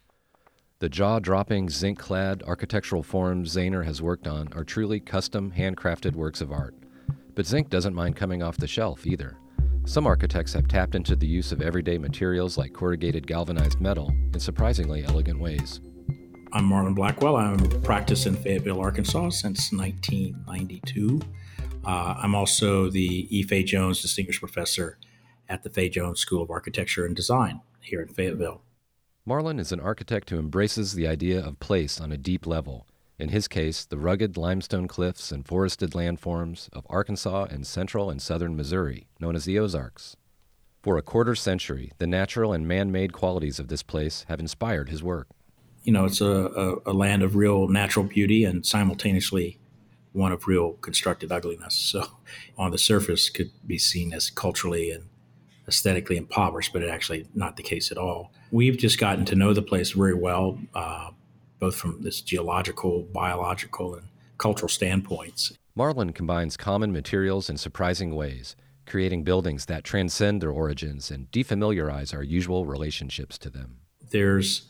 The 0.78 0.90
jaw 0.90 1.20
dropping, 1.20 1.70
zinc 1.70 1.98
clad 1.98 2.44
architectural 2.44 3.04
forms 3.04 3.56
Zahner 3.56 3.86
has 3.86 4.02
worked 4.02 4.28
on 4.28 4.52
are 4.54 4.64
truly 4.64 5.00
custom, 5.00 5.54
handcrafted 5.54 6.14
works 6.14 6.42
of 6.42 6.52
art. 6.52 6.76
But 7.36 7.48
zinc 7.48 7.70
doesn't 7.70 7.96
mind 7.96 8.16
coming 8.16 8.44
off 8.44 8.58
the 8.58 8.68
shelf 8.68 9.08
either. 9.08 9.38
Some 9.86 10.06
architects 10.06 10.54
have 10.54 10.68
tapped 10.68 10.96
into 10.96 11.16
the 11.16 11.28
use 11.28 11.52
of 11.52 11.62
everyday 11.62 11.98
materials 11.98 12.58
like 12.58 12.74
corrugated 12.74 13.28
galvanized 13.28 13.82
metal 13.82 14.14
in 14.34 14.40
surprisingly 14.40 15.04
elegant 15.04 15.40
ways. 15.40 15.82
I'm 16.54 16.70
Marlon 16.70 16.94
Blackwell. 16.94 17.36
I'm 17.36 17.58
practiced 17.82 18.28
in 18.28 18.36
Fayetteville, 18.36 18.80
Arkansas 18.80 19.30
since 19.30 19.74
1992. 19.74 21.20
Uh, 21.84 22.16
I'm 22.18 22.36
also 22.36 22.90
the 22.92 23.28
E. 23.36 23.42
Fay 23.44 23.64
Jones 23.64 24.02
Distinguished 24.02 24.40
Professor 24.40 25.00
at 25.50 25.64
the 25.64 25.70
Fay 25.70 25.90
Jones 25.90 26.20
School 26.20 26.44
of 26.44 26.52
Architecture 26.52 27.06
and 27.06 27.16
Design 27.16 27.62
here 27.82 28.02
in 28.02 28.08
Fayetteville. 28.08 28.62
Marlon 29.28 29.60
is 29.60 29.72
an 29.72 29.80
architect 29.80 30.30
who 30.30 30.38
embraces 30.38 30.94
the 30.94 31.08
idea 31.08 31.44
of 31.44 31.60
place 31.60 32.00
on 32.00 32.12
a 32.12 32.18
deep 32.18 32.46
level. 32.46 32.86
In 33.20 33.30
his 33.30 33.48
case, 33.48 33.86
the 33.86 33.98
rugged 33.98 34.38
limestone 34.38 34.88
cliffs 34.88 35.32
and 35.32 35.46
forested 35.46 35.92
landforms 35.92 36.70
of 36.74 36.86
Arkansas 36.90 37.46
and 37.50 37.66
central 37.66 38.10
and 38.10 38.22
southern 38.22 38.56
Missouri, 38.56 39.08
known 39.20 39.36
as 39.36 39.46
the 39.46 39.60
Ozarks. 39.60 40.16
For 40.82 40.98
a 40.98 41.02
quarter 41.02 41.36
century, 41.36 41.92
the 41.98 42.08
natural 42.08 42.52
and 42.52 42.68
man 42.68 42.92
made 42.92 43.14
qualities 43.14 43.60
of 43.60 43.70
this 43.70 43.84
place 43.84 44.26
have 44.28 44.40
inspired 44.40 44.90
his 44.90 45.04
work. 45.04 45.28
You 45.84 45.94
know, 45.94 46.06
it's 46.06 46.22
a, 46.22 46.26
a, 46.26 46.92
a 46.92 46.94
land 46.94 47.24
of 47.24 47.36
real 47.36 47.68
natural 47.68 48.06
beauty 48.06 48.44
and 48.44 48.66
simultaneously 48.66 49.60
one 50.14 50.32
of 50.32 50.48
real 50.48 50.74
constructed 50.74 51.32
ugliness. 51.32 51.76
So, 51.76 52.06
on 52.58 52.72
the 52.72 52.78
surface, 52.78 53.30
could 53.30 53.52
be 53.66 53.78
seen 53.78 54.14
as 54.14 54.30
culturally 54.30 54.92
and 54.92 55.06
aesthetically 55.68 56.18
impoverished, 56.18 56.72
but 56.74 56.82
it's 56.82 56.92
actually 56.92 57.28
not 57.34 57.58
the 57.58 57.64
case 57.64 57.92
at 57.92 57.98
all. 57.98 58.32
We've 58.52 58.78
just 58.78 59.00
gotten 59.00 59.26
to 59.26 59.36
know 59.36 59.54
the 59.54 59.62
place 59.62 59.92
very 59.92 60.14
well, 60.14 60.60
uh, 60.76 61.12
both 61.64 61.76
from 61.76 62.02
this 62.02 62.20
geological, 62.20 63.04
biological, 63.14 63.96
and 63.96 64.06
cultural 64.38 64.68
standpoints. 64.68 65.54
Marlon 65.78 66.14
combines 66.14 66.58
common 66.58 66.92
materials 66.92 67.50
in 67.50 67.56
surprising 67.56 68.14
ways, 68.14 68.58
creating 68.86 69.24
buildings 69.24 69.68
that 69.68 69.86
transcend 69.86 70.42
their 70.42 70.52
origins 70.52 71.10
and 71.10 71.32
defamiliarize 71.32 72.14
our 72.14 72.22
usual 72.22 72.66
relationships 72.66 73.38
to 73.38 73.50
them. 73.50 73.78
There's 74.12 74.64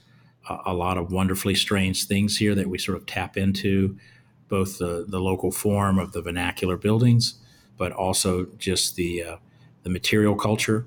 a, 0.48 0.58
a 0.68 0.74
lot 0.76 1.00
of 1.00 1.12
wonderfully 1.12 1.56
strange 1.56 2.06
things 2.06 2.38
here 2.38 2.54
that 2.54 2.70
we 2.70 2.78
sort 2.78 3.00
of 3.00 3.08
tap 3.08 3.38
into, 3.38 3.98
both 4.48 4.78
the, 4.78 5.04
the 5.08 5.20
local 5.20 5.52
form 5.52 5.98
of 5.98 6.12
the 6.12 6.22
vernacular 6.22 6.78
buildings, 6.78 7.40
but 7.76 7.92
also 7.92 8.46
just 8.60 8.96
the 8.98 9.24
uh, 9.24 9.38
the 9.82 9.90
material 9.90 10.36
culture, 10.36 10.86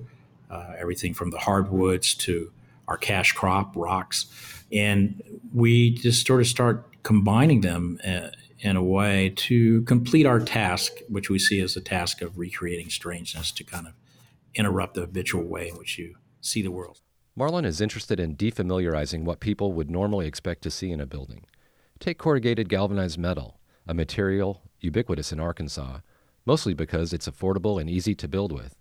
uh, 0.52 0.72
everything 0.78 1.14
from 1.14 1.30
the 1.30 1.38
hardwoods 1.38 2.14
to 2.14 2.52
our 2.86 2.96
cash 2.96 3.32
crop 3.32 3.74
rocks, 3.74 4.26
and 4.72 5.22
we 5.52 5.90
just 5.90 6.26
sort 6.26 6.40
of 6.40 6.46
start 6.46 7.02
combining 7.02 7.60
them 7.60 7.98
uh, 8.06 8.28
in 8.60 8.76
a 8.76 8.82
way 8.82 9.32
to 9.36 9.82
complete 9.82 10.26
our 10.26 10.40
task, 10.40 10.92
which 11.08 11.30
we 11.30 11.38
see 11.38 11.60
as 11.60 11.76
a 11.76 11.80
task 11.80 12.22
of 12.22 12.38
recreating 12.38 12.90
strangeness 12.90 13.52
to 13.52 13.64
kind 13.64 13.86
of 13.86 13.92
interrupt 14.54 14.94
the 14.94 15.02
habitual 15.02 15.44
way 15.44 15.68
in 15.68 15.76
which 15.76 15.98
you 15.98 16.16
see 16.40 16.62
the 16.62 16.70
world. 16.70 17.00
Marlon 17.38 17.66
is 17.66 17.82
interested 17.82 18.18
in 18.18 18.34
defamiliarizing 18.34 19.24
what 19.24 19.40
people 19.40 19.72
would 19.74 19.90
normally 19.90 20.26
expect 20.26 20.62
to 20.62 20.70
see 20.70 20.90
in 20.90 21.00
a 21.00 21.06
building. 21.06 21.44
Take 22.00 22.18
corrugated 22.18 22.68
galvanized 22.68 23.18
metal, 23.18 23.60
a 23.86 23.94
material 23.94 24.62
ubiquitous 24.80 25.32
in 25.32 25.40
Arkansas, 25.40 26.00
mostly 26.46 26.74
because 26.74 27.12
it's 27.12 27.28
affordable 27.28 27.80
and 27.80 27.90
easy 27.90 28.14
to 28.14 28.28
build 28.28 28.52
with. 28.52 28.74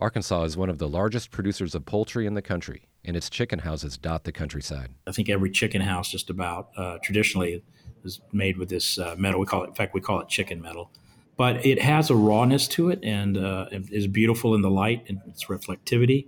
Arkansas 0.00 0.44
is 0.44 0.56
one 0.56 0.70
of 0.70 0.78
the 0.78 0.88
largest 0.88 1.32
producers 1.32 1.74
of 1.74 1.84
poultry 1.84 2.24
in 2.24 2.34
the 2.34 2.42
country, 2.42 2.86
and 3.04 3.16
its 3.16 3.28
chicken 3.28 3.58
houses 3.60 3.98
dot 3.98 4.22
the 4.22 4.30
countryside. 4.30 4.90
I 5.08 5.12
think 5.12 5.28
every 5.28 5.50
chicken 5.50 5.80
house, 5.80 6.08
just 6.08 6.30
about 6.30 6.68
uh, 6.76 6.98
traditionally, 7.02 7.64
is 8.04 8.20
made 8.32 8.58
with 8.58 8.68
this 8.68 8.96
uh, 8.96 9.16
metal. 9.18 9.40
We 9.40 9.46
call 9.46 9.64
it, 9.64 9.68
in 9.70 9.74
fact, 9.74 9.94
we 9.94 10.00
call 10.00 10.20
it 10.20 10.28
chicken 10.28 10.62
metal. 10.62 10.92
But 11.36 11.66
it 11.66 11.82
has 11.82 12.10
a 12.10 12.14
rawness 12.16 12.68
to 12.68 12.90
it 12.90 13.00
and 13.02 13.36
uh, 13.36 13.66
is 13.72 14.06
beautiful 14.06 14.54
in 14.54 14.62
the 14.62 14.70
light 14.70 15.04
and 15.08 15.20
its 15.26 15.46
reflectivity, 15.46 16.26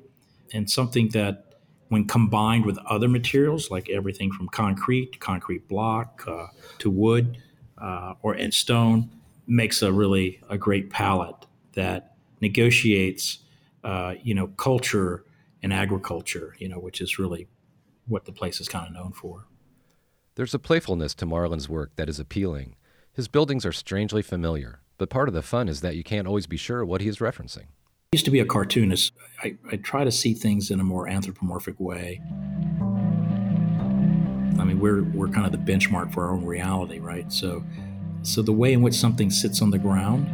and 0.52 0.68
something 0.68 1.10
that, 1.10 1.44
when 1.88 2.06
combined 2.06 2.66
with 2.66 2.78
other 2.86 3.08
materials 3.08 3.70
like 3.70 3.88
everything 3.88 4.32
from 4.32 4.48
concrete, 4.48 5.20
concrete 5.20 5.68
block, 5.68 6.24
uh, 6.26 6.46
to 6.78 6.90
wood, 6.90 7.38
uh, 7.78 8.14
or 8.22 8.34
and 8.34 8.52
stone, 8.52 9.10
makes 9.46 9.80
a 9.80 9.92
really 9.92 10.40
a 10.48 10.58
great 10.58 10.90
palette 10.90 11.46
that 11.74 12.14
negotiates 12.40 13.38
uh, 13.84 14.14
you 14.22 14.34
know, 14.34 14.48
culture 14.48 15.24
and 15.62 15.72
agriculture, 15.72 16.54
you 16.58 16.68
know, 16.68 16.78
which 16.78 17.00
is 17.00 17.18
really 17.18 17.48
what 18.06 18.24
the 18.24 18.32
place 18.32 18.60
is 18.60 18.68
kind 18.68 18.86
of 18.86 18.92
known 18.92 19.12
for. 19.12 19.46
There's 20.34 20.54
a 20.54 20.58
playfulness 20.58 21.14
to 21.16 21.26
Marlon's 21.26 21.68
work 21.68 21.92
that 21.96 22.08
is 22.08 22.18
appealing. 22.18 22.76
His 23.12 23.28
buildings 23.28 23.66
are 23.66 23.72
strangely 23.72 24.22
familiar, 24.22 24.80
but 24.98 25.10
part 25.10 25.28
of 25.28 25.34
the 25.34 25.42
fun 25.42 25.68
is 25.68 25.80
that 25.80 25.96
you 25.96 26.04
can't 26.04 26.26
always 26.26 26.46
be 26.46 26.56
sure 26.56 26.84
what 26.84 27.00
he 27.00 27.08
is 27.08 27.18
referencing. 27.18 27.66
I 28.12 28.16
used 28.16 28.24
to 28.24 28.30
be 28.30 28.40
a 28.40 28.46
cartoonist. 28.46 29.12
I, 29.42 29.56
I 29.70 29.76
try 29.76 30.04
to 30.04 30.10
see 30.10 30.34
things 30.34 30.70
in 30.70 30.80
a 30.80 30.84
more 30.84 31.08
anthropomorphic 31.08 31.78
way. 31.78 32.20
I 34.58 34.64
mean, 34.64 34.80
we're, 34.80 35.02
we're 35.04 35.28
kind 35.28 35.46
of 35.46 35.52
the 35.52 35.58
benchmark 35.72 36.12
for 36.12 36.24
our 36.24 36.32
own 36.32 36.44
reality, 36.44 36.98
right? 36.98 37.32
So, 37.32 37.64
so 38.22 38.42
the 38.42 38.52
way 38.52 38.72
in 38.72 38.82
which 38.82 38.94
something 38.94 39.30
sits 39.30 39.62
on 39.62 39.70
the 39.70 39.78
ground 39.78 40.28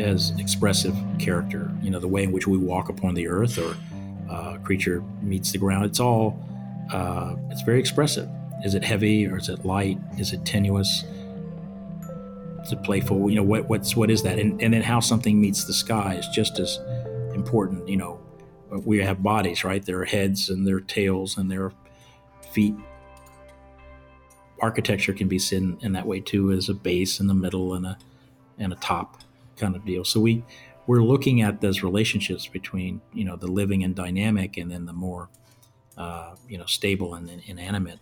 as 0.00 0.32
expressive 0.38 0.96
character. 1.18 1.70
You 1.82 1.90
know, 1.90 1.98
the 1.98 2.08
way 2.08 2.22
in 2.22 2.32
which 2.32 2.46
we 2.46 2.58
walk 2.58 2.88
upon 2.88 3.14
the 3.14 3.28
earth 3.28 3.58
or 3.58 3.76
uh, 4.30 4.58
creature 4.58 5.02
meets 5.22 5.52
the 5.52 5.58
ground. 5.58 5.84
It's 5.84 6.00
all, 6.00 6.38
uh, 6.92 7.36
it's 7.50 7.62
very 7.62 7.80
expressive. 7.80 8.28
Is 8.64 8.74
it 8.74 8.82
heavy 8.82 9.26
or 9.26 9.36
is 9.36 9.48
it 9.48 9.64
light? 9.64 9.98
Is 10.18 10.32
it 10.32 10.44
tenuous? 10.44 11.04
Is 12.62 12.72
it 12.72 12.82
playful? 12.82 13.30
You 13.30 13.36
know, 13.36 13.42
what, 13.42 13.68
what's, 13.68 13.94
what 13.94 14.10
is 14.10 14.22
that? 14.22 14.38
And, 14.38 14.60
and 14.62 14.74
then 14.74 14.82
how 14.82 15.00
something 15.00 15.40
meets 15.40 15.64
the 15.64 15.74
sky 15.74 16.14
is 16.14 16.26
just 16.28 16.58
as 16.58 16.78
important. 17.34 17.88
You 17.88 17.98
know, 17.98 18.20
we 18.84 18.98
have 18.98 19.22
bodies, 19.22 19.62
right? 19.62 19.84
There 19.84 20.00
are 20.00 20.04
heads 20.04 20.48
and 20.48 20.66
there 20.66 20.76
are 20.76 20.80
tails 20.80 21.36
and 21.36 21.50
there 21.50 21.64
are 21.64 21.72
feet. 22.52 22.74
Architecture 24.60 25.12
can 25.12 25.28
be 25.28 25.38
seen 25.38 25.76
in 25.82 25.92
that 25.92 26.06
way 26.06 26.18
too, 26.20 26.50
as 26.50 26.68
a 26.68 26.74
base 26.74 27.20
in 27.20 27.26
the 27.26 27.34
middle 27.34 27.74
and 27.74 27.86
a 27.86 27.98
and 28.58 28.72
a 28.72 28.76
top 28.76 29.20
kind 29.56 29.76
of 29.76 29.84
deal. 29.84 30.04
So 30.04 30.20
we 30.20 30.44
we're 30.86 31.02
looking 31.02 31.42
at 31.42 31.60
those 31.60 31.82
relationships 31.82 32.46
between 32.46 33.00
you 33.12 33.24
know 33.24 33.36
the 33.36 33.48
living 33.48 33.84
and 33.84 33.94
dynamic, 33.94 34.56
and 34.56 34.70
then 34.70 34.86
the 34.86 34.92
more 34.92 35.28
uh, 35.96 36.34
you 36.48 36.58
know 36.58 36.66
stable 36.66 37.14
and, 37.14 37.28
inanimate, 37.46 37.98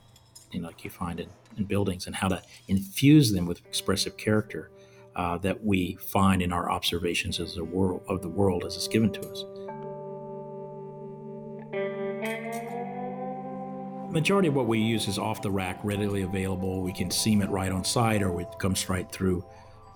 you 0.52 0.60
know, 0.60 0.68
like 0.68 0.84
you 0.84 0.90
find 0.90 1.20
in, 1.20 1.28
in, 1.56 1.64
buildings, 1.64 2.06
and 2.06 2.14
how 2.14 2.28
to 2.28 2.42
infuse 2.68 3.32
them 3.32 3.46
with 3.46 3.64
expressive 3.66 4.16
character 4.16 4.70
uh, 5.16 5.38
that 5.38 5.64
we 5.64 5.96
find 5.96 6.42
in 6.42 6.52
our 6.52 6.70
observations 6.70 7.40
as 7.40 7.56
a 7.56 7.64
world 7.64 8.02
of 8.08 8.20
the 8.22 8.28
world 8.28 8.64
as 8.64 8.76
it's 8.76 8.88
given 8.88 9.10
to 9.12 9.20
us. 9.20 9.44
Majority 14.12 14.46
of 14.46 14.54
what 14.54 14.68
we 14.68 14.78
use 14.78 15.08
is 15.08 15.18
off 15.18 15.42
the 15.42 15.50
rack, 15.50 15.80
readily 15.82 16.22
available. 16.22 16.82
We 16.82 16.92
can 16.92 17.10
seam 17.10 17.42
it 17.42 17.50
right 17.50 17.72
on 17.72 17.84
site, 17.84 18.22
or 18.22 18.40
it 18.40 18.46
comes 18.60 18.88
right 18.88 19.10
through 19.10 19.44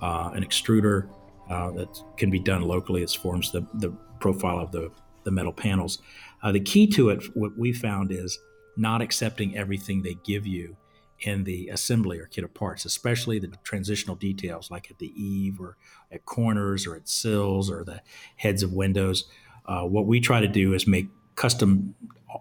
uh, 0.01 0.31
an 0.35 0.45
extruder 0.45 1.09
uh, 1.49 1.71
that 1.73 2.03
can 2.17 2.31
be 2.31 2.39
done 2.39 2.63
locally. 2.63 3.03
It 3.03 3.11
forms 3.11 3.51
the, 3.53 3.67
the 3.75 3.91
profile 4.21 4.59
of 4.59 4.73
the, 4.73 4.91
the 5.25 5.31
metal 5.31 5.53
panels. 5.53 5.99
Uh, 6.43 6.53
the 6.53 6.61
key 6.61 6.87
to 6.89 7.11
it, 7.11 7.25
what 7.37 7.57
we 7.59 7.73
found 7.73 8.13
is 8.13 8.39
not 8.77 9.03
accepting 9.03 9.57
everything 9.57 10.03
they 10.03 10.17
give 10.25 10.47
you 10.47 10.77
in 11.21 11.45
the 11.45 11.69
assembly 11.69 12.19
or 12.19 12.27
kit 12.27 12.45
of 12.45 12.55
parts, 12.55 12.85
especially 12.85 13.39
the 13.39 13.49
transitional 13.65 14.15
details 14.15 14.71
like 14.71 14.91
at 14.91 14.99
the 14.99 15.13
eave 15.21 15.61
or 15.61 15.77
at 16.13 16.25
corners 16.25 16.87
or 16.87 16.95
at 16.95 17.09
sills 17.09 17.71
or 17.71 17.83
the 17.83 18.01
heads 18.37 18.63
of 18.63 18.73
windows. 18.73 19.25
Uh, 19.67 19.83
what 19.83 20.07
we 20.07 20.21
try 20.21 20.41
to 20.41 20.49
do 20.49 20.75
is 20.75 20.87
make 20.87 21.09
custom 21.35 21.95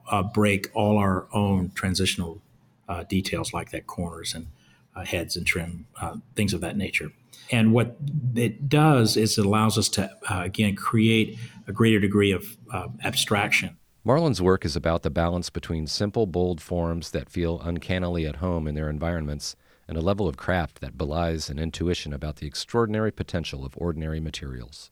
uh, 0.10 0.24
break 0.24 0.70
all 0.74 0.98
our 0.98 1.28
own 1.34 1.72
transitional 1.74 2.42
uh, 2.88 3.04
details 3.04 3.52
like 3.52 3.72
that 3.72 3.88
corners 3.88 4.34
and 4.34 4.48
uh, 4.96 5.06
heads 5.06 5.36
and 5.36 5.46
trim, 5.46 5.86
uh, 6.02 6.16
things 6.36 6.54
of 6.54 6.62
that 6.62 6.78
nature. 6.78 7.12
And 7.52 7.74
what 7.74 7.98
it 8.36 8.70
does 8.70 9.18
is 9.18 9.38
it 9.38 9.46
allows 9.46 9.78
us 9.78 9.90
to, 9.90 10.12
uh, 10.30 10.42
again, 10.44 10.76
create 10.76 11.38
a 11.68 11.72
greater 11.72 12.00
degree 12.00 12.32
of 12.32 12.58
uh, 12.72 12.88
abstraction. 13.04 13.78
Marlon's 14.04 14.42
work 14.42 14.64
is 14.64 14.76
about 14.76 15.04
the 15.04 15.10
balance 15.10 15.50
between 15.50 15.86
simple, 15.86 16.26
bold 16.26 16.62
forms 16.62 17.12
that 17.12 17.30
feel 17.30 17.60
uncannily 17.62 18.26
at 18.26 18.38
home 18.38 18.68
in 18.68 18.76
their 18.76 18.90
environments 18.90 19.56
and 19.88 19.98
a 19.98 20.02
level 20.02 20.28
of 20.28 20.38
craft 20.38 20.82
that 20.82 20.98
belies 20.98 21.50
an 21.50 21.60
intuition 21.60 22.14
about 22.14 22.38
the 22.38 22.48
extraordinary 22.48 23.12
potential 23.12 23.66
of 23.66 23.74
ordinary 23.78 24.20
materials. 24.20 24.92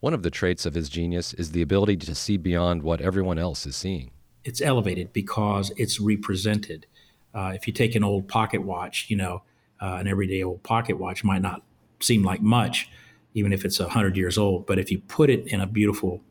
One 0.00 0.14
of 0.14 0.22
the 0.22 0.30
traits 0.30 0.66
of 0.66 0.74
his 0.74 0.88
genius 0.88 1.34
is 1.34 1.50
the 1.50 1.62
ability 1.62 1.96
to 1.96 2.14
see 2.14 2.36
beyond 2.36 2.82
what 2.82 3.00
everyone 3.00 3.38
else 3.38 3.66
is 3.66 3.76
seeing. 3.76 4.12
It's 4.44 4.60
elevated 4.60 5.12
because 5.12 5.72
it's 5.76 6.00
represented 6.00 6.86
uh, 7.34 7.52
if 7.54 7.66
you 7.66 7.72
take 7.72 7.94
an 7.94 8.04
old 8.04 8.28
pocket 8.28 8.62
watch, 8.62 9.06
you 9.08 9.16
know, 9.16 9.42
uh, 9.80 9.96
an 10.00 10.08
everyday 10.08 10.42
old 10.42 10.62
pocket 10.62 10.98
watch 10.98 11.22
might 11.22 11.42
not 11.42 11.62
seem 12.00 12.22
like 12.22 12.40
much, 12.40 12.90
even 13.34 13.52
if 13.52 13.64
it's 13.64 13.78
100 13.78 14.16
years 14.16 14.38
old. 14.38 14.66
But 14.66 14.78
if 14.78 14.90
you 14.90 15.00
put 15.00 15.30
it 15.30 15.46
in 15.46 15.60
a 15.60 15.66
beautiful 15.66 16.22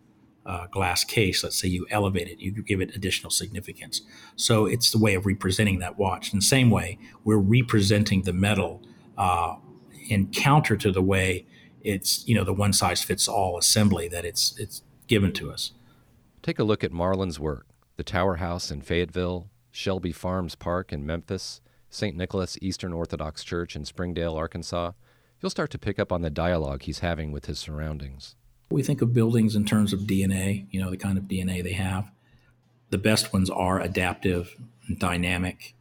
uh, 0.46 0.68
glass 0.68 1.04
case, 1.04 1.44
let's 1.44 1.60
say 1.60 1.68
you 1.68 1.86
elevate 1.90 2.28
it, 2.28 2.40
you 2.40 2.52
give 2.52 2.82
it 2.82 2.96
additional 2.96 3.30
significance. 3.30 4.02
So 4.36 4.66
it's 4.66 4.92
the 4.92 4.98
way 4.98 5.14
of 5.16 5.26
representing 5.26 5.80
that 5.80 5.98
watch. 5.98 6.32
In 6.32 6.40
the 6.40 6.46
same 6.46 6.70
way, 6.70 6.98
we're 7.24 7.38
representing 7.38 8.24
the 8.24 8.34
metal 8.34 8.82
uh, 9.18 9.56
in 10.10 10.28
counter 10.32 10.78
to 10.78 10.92
the 10.92 11.02
way 11.02 11.46
it's 11.88 12.28
you 12.28 12.36
know 12.36 12.44
the 12.44 12.54
one 12.54 12.74
size 12.74 13.02
fits 13.02 13.28
all 13.28 13.58
assembly 13.58 14.08
that 14.10 14.26
it's 14.26 14.58
it's 14.60 14.84
given 15.08 15.32
to 15.34 15.52
us. 15.52 15.72
Take 16.42 16.60
a 16.60 16.64
look 16.64 16.84
at 16.84 16.92
Marlon's 16.92 17.40
work: 17.40 17.66
the 17.96 18.04
Tower 18.04 18.36
House 18.36 18.70
in 18.70 18.82
Fayetteville, 18.82 19.50
Shelby 19.72 20.12
Farms 20.12 20.56
Park 20.56 20.92
in 20.92 21.06
Memphis, 21.06 21.62
St. 21.90 22.16
Nicholas 22.16 22.58
Eastern 22.62 22.94
Orthodox 22.94 23.44
Church 23.44 23.76
in 23.76 23.86
Springdale, 23.86 24.36
Arkansas. 24.36 24.92
You'll 25.42 25.50
start 25.52 25.70
to 25.72 25.78
pick 25.78 26.00
up 26.00 26.12
on 26.12 26.22
the 26.22 26.30
dialogue 26.30 26.84
he's 26.84 27.00
having 27.00 27.32
with 27.32 27.46
his 27.46 27.60
surroundings. 27.60 28.36
We 28.72 28.82
think 28.82 29.02
of 29.02 29.14
buildings 29.14 29.56
in 29.56 29.66
terms 29.66 29.94
of 29.94 30.02
DNA, 30.02 30.66
you 30.72 30.82
know, 30.82 30.90
the 30.90 30.98
kind 30.98 31.18
of 31.18 31.26
DNA 31.26 31.64
they 31.64 31.74
have. 31.74 32.10
The 32.90 32.98
best 32.98 33.34
ones 33.34 33.50
are 33.50 33.80
adaptive, 33.80 34.56
and 34.88 34.98
dynamic, 34.98 35.76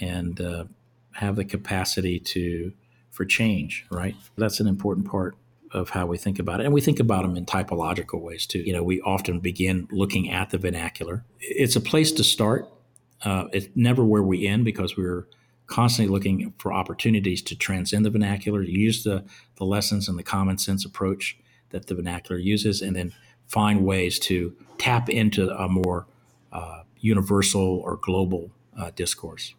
and 0.00 0.40
uh, 0.40 0.64
have 1.12 1.36
the 1.36 1.44
capacity 1.44 2.18
to 2.20 2.72
for 3.10 3.24
change. 3.24 3.86
Right, 3.90 4.14
that's 4.36 4.60
an 4.60 4.66
important 4.66 5.06
part 5.06 5.36
of 5.72 5.90
how 5.90 6.06
we 6.06 6.18
think 6.18 6.38
about 6.38 6.60
it, 6.60 6.66
and 6.66 6.74
we 6.74 6.80
think 6.80 7.00
about 7.00 7.22
them 7.22 7.36
in 7.36 7.46
typological 7.46 8.20
ways 8.20 8.46
too. 8.46 8.60
You 8.60 8.72
know, 8.72 8.82
we 8.82 9.00
often 9.00 9.40
begin 9.40 9.88
looking 9.90 10.30
at 10.30 10.50
the 10.50 10.58
vernacular. 10.58 11.24
It's 11.40 11.76
a 11.76 11.80
place 11.80 12.12
to 12.12 12.24
start. 12.24 12.68
Uh, 13.22 13.44
it's 13.52 13.68
never 13.74 14.04
where 14.04 14.22
we 14.22 14.46
end 14.46 14.64
because 14.64 14.96
we're 14.96 15.26
constantly 15.68 16.12
looking 16.12 16.52
for 16.58 16.72
opportunities 16.72 17.42
to 17.42 17.56
transcend 17.56 18.04
the 18.04 18.10
vernacular, 18.10 18.62
use 18.62 19.04
the 19.04 19.24
the 19.56 19.64
lessons 19.64 20.08
and 20.08 20.18
the 20.18 20.22
common 20.22 20.58
sense 20.58 20.84
approach 20.84 21.38
that 21.70 21.86
the 21.86 21.94
vernacular 21.94 22.40
uses, 22.40 22.82
and 22.82 22.96
then 22.96 23.12
find 23.46 23.84
ways 23.84 24.18
to 24.18 24.54
tap 24.78 25.08
into 25.08 25.50
a 25.50 25.68
more 25.68 26.06
uh, 26.52 26.82
universal 26.98 27.80
or 27.84 27.96
global 27.96 28.50
uh, 28.76 28.90
discourse. 28.96 29.54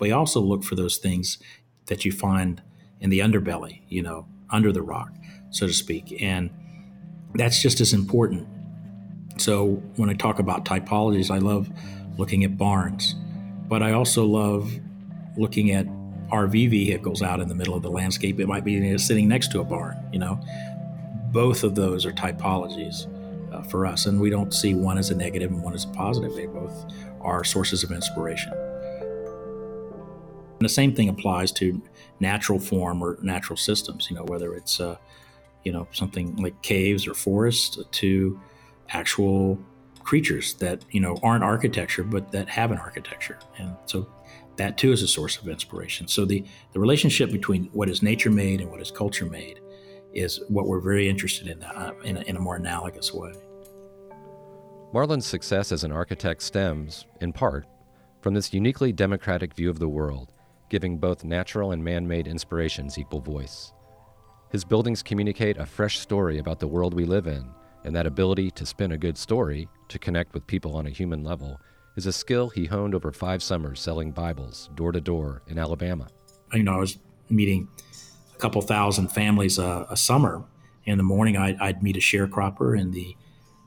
We 0.00 0.10
also 0.10 0.40
look 0.40 0.64
for 0.64 0.74
those 0.74 0.96
things 0.96 1.38
that 1.86 2.04
you 2.04 2.12
find 2.12 2.62
in 3.00 3.10
the 3.10 3.18
underbelly, 3.18 3.82
you 3.88 4.02
know, 4.02 4.26
under 4.50 4.72
the 4.72 4.82
rock, 4.82 5.12
so 5.50 5.66
to 5.66 5.72
speak. 5.72 6.22
And 6.22 6.50
that's 7.34 7.60
just 7.60 7.80
as 7.80 7.92
important. 7.92 8.46
So 9.38 9.82
when 9.96 10.08
I 10.08 10.14
talk 10.14 10.38
about 10.38 10.64
typologies, 10.64 11.30
I 11.30 11.38
love 11.38 11.70
looking 12.16 12.44
at 12.44 12.56
barns, 12.56 13.14
but 13.68 13.82
I 13.82 13.92
also 13.92 14.24
love 14.24 14.72
looking 15.36 15.72
at 15.72 15.86
RV 16.30 16.70
vehicles 16.70 17.22
out 17.22 17.40
in 17.40 17.48
the 17.48 17.54
middle 17.54 17.74
of 17.74 17.82
the 17.82 17.90
landscape. 17.90 18.40
It 18.40 18.46
might 18.46 18.64
be 18.64 18.96
sitting 18.98 19.28
next 19.28 19.50
to 19.52 19.60
a 19.60 19.64
barn, 19.64 19.96
you 20.12 20.18
know 20.18 20.40
both 21.32 21.64
of 21.64 21.74
those 21.74 22.04
are 22.04 22.12
typologies 22.12 23.08
uh, 23.52 23.62
for 23.62 23.86
us, 23.86 24.06
and 24.06 24.20
we 24.20 24.30
don't 24.30 24.54
see 24.54 24.74
one 24.74 24.98
as 24.98 25.10
a 25.10 25.16
negative 25.16 25.50
and 25.50 25.62
one 25.62 25.74
as 25.74 25.84
a 25.84 25.88
positive. 25.88 26.34
They 26.34 26.46
both 26.46 26.84
are 27.20 27.42
sources 27.42 27.82
of 27.82 27.90
inspiration. 27.90 28.52
And 28.52 30.60
the 30.60 30.68
same 30.68 30.94
thing 30.94 31.08
applies 31.08 31.50
to 31.52 31.82
natural 32.20 32.60
form 32.60 33.02
or 33.02 33.18
natural 33.22 33.56
systems. 33.56 34.08
You 34.10 34.16
know, 34.16 34.24
whether 34.24 34.54
it's 34.54 34.78
uh, 34.78 34.96
you 35.64 35.72
know 35.72 35.88
something 35.92 36.36
like 36.36 36.60
caves 36.62 37.06
or 37.06 37.14
forests 37.14 37.78
to 37.90 38.40
actual 38.90 39.58
creatures 40.04 40.54
that 40.54 40.84
you 40.90 41.00
know 41.00 41.18
aren't 41.22 41.44
architecture 41.44 42.04
but 42.04 42.30
that 42.32 42.48
have 42.48 42.70
an 42.70 42.78
architecture, 42.78 43.38
and 43.58 43.74
so 43.86 44.06
that 44.56 44.78
too 44.78 44.92
is 44.92 45.02
a 45.02 45.08
source 45.08 45.38
of 45.38 45.48
inspiration. 45.48 46.08
So 46.08 46.24
the 46.24 46.44
the 46.72 46.80
relationship 46.80 47.30
between 47.30 47.64
what 47.72 47.88
is 47.88 48.02
nature 48.02 48.30
made 48.30 48.60
and 48.60 48.70
what 48.70 48.80
is 48.80 48.90
culture 48.90 49.26
made 49.26 49.60
is 50.14 50.40
what 50.48 50.66
we're 50.66 50.80
very 50.80 51.08
interested 51.08 51.48
in 51.48 51.62
uh, 51.62 51.92
in, 52.04 52.16
a, 52.16 52.20
in 52.22 52.36
a 52.36 52.40
more 52.40 52.56
analogous 52.56 53.12
way. 53.12 53.32
Marlon's 54.92 55.26
success 55.26 55.72
as 55.72 55.84
an 55.84 55.92
architect 55.92 56.42
stems, 56.42 57.06
in 57.22 57.32
part, 57.32 57.66
from 58.20 58.34
this 58.34 58.52
uniquely 58.52 58.92
democratic 58.92 59.54
view 59.54 59.70
of 59.70 59.78
the 59.78 59.88
world, 59.88 60.32
giving 60.68 60.98
both 60.98 61.24
natural 61.24 61.72
and 61.72 61.82
man 61.82 62.06
made 62.06 62.26
inspirations 62.26 62.98
equal 62.98 63.20
voice. 63.20 63.72
His 64.50 64.64
buildings 64.64 65.02
communicate 65.02 65.56
a 65.56 65.64
fresh 65.64 65.98
story 65.98 66.38
about 66.38 66.60
the 66.60 66.68
world 66.68 66.92
we 66.92 67.06
live 67.06 67.26
in, 67.26 67.48
and 67.84 67.96
that 67.96 68.06
ability 68.06 68.50
to 68.50 68.66
spin 68.66 68.92
a 68.92 68.98
good 68.98 69.16
story, 69.16 69.66
to 69.88 69.98
connect 69.98 70.34
with 70.34 70.46
people 70.46 70.76
on 70.76 70.86
a 70.86 70.90
human 70.90 71.24
level, 71.24 71.58
is 71.96 72.06
a 72.06 72.12
skill 72.12 72.48
he 72.48 72.66
honed 72.66 72.94
over 72.94 73.12
five 73.12 73.42
summers 73.42 73.80
selling 73.80 74.12
Bibles 74.12 74.70
door 74.74 74.92
to 74.92 75.00
door 75.00 75.42
in 75.46 75.58
Alabama. 75.58 76.08
You 76.52 76.62
know, 76.62 76.74
I 76.74 76.78
was 76.78 76.98
meeting 77.28 77.68
a 78.34 78.38
couple 78.38 78.60
thousand 78.62 79.08
families 79.08 79.58
a, 79.58 79.86
a 79.90 79.96
summer. 79.96 80.44
In 80.84 80.98
the 80.98 81.04
morning, 81.04 81.36
I'd, 81.36 81.58
I'd, 81.60 81.82
meet 81.82 81.96
a 81.96 82.00
sharecropper. 82.00 82.78
In 82.78 82.90
the 82.90 83.16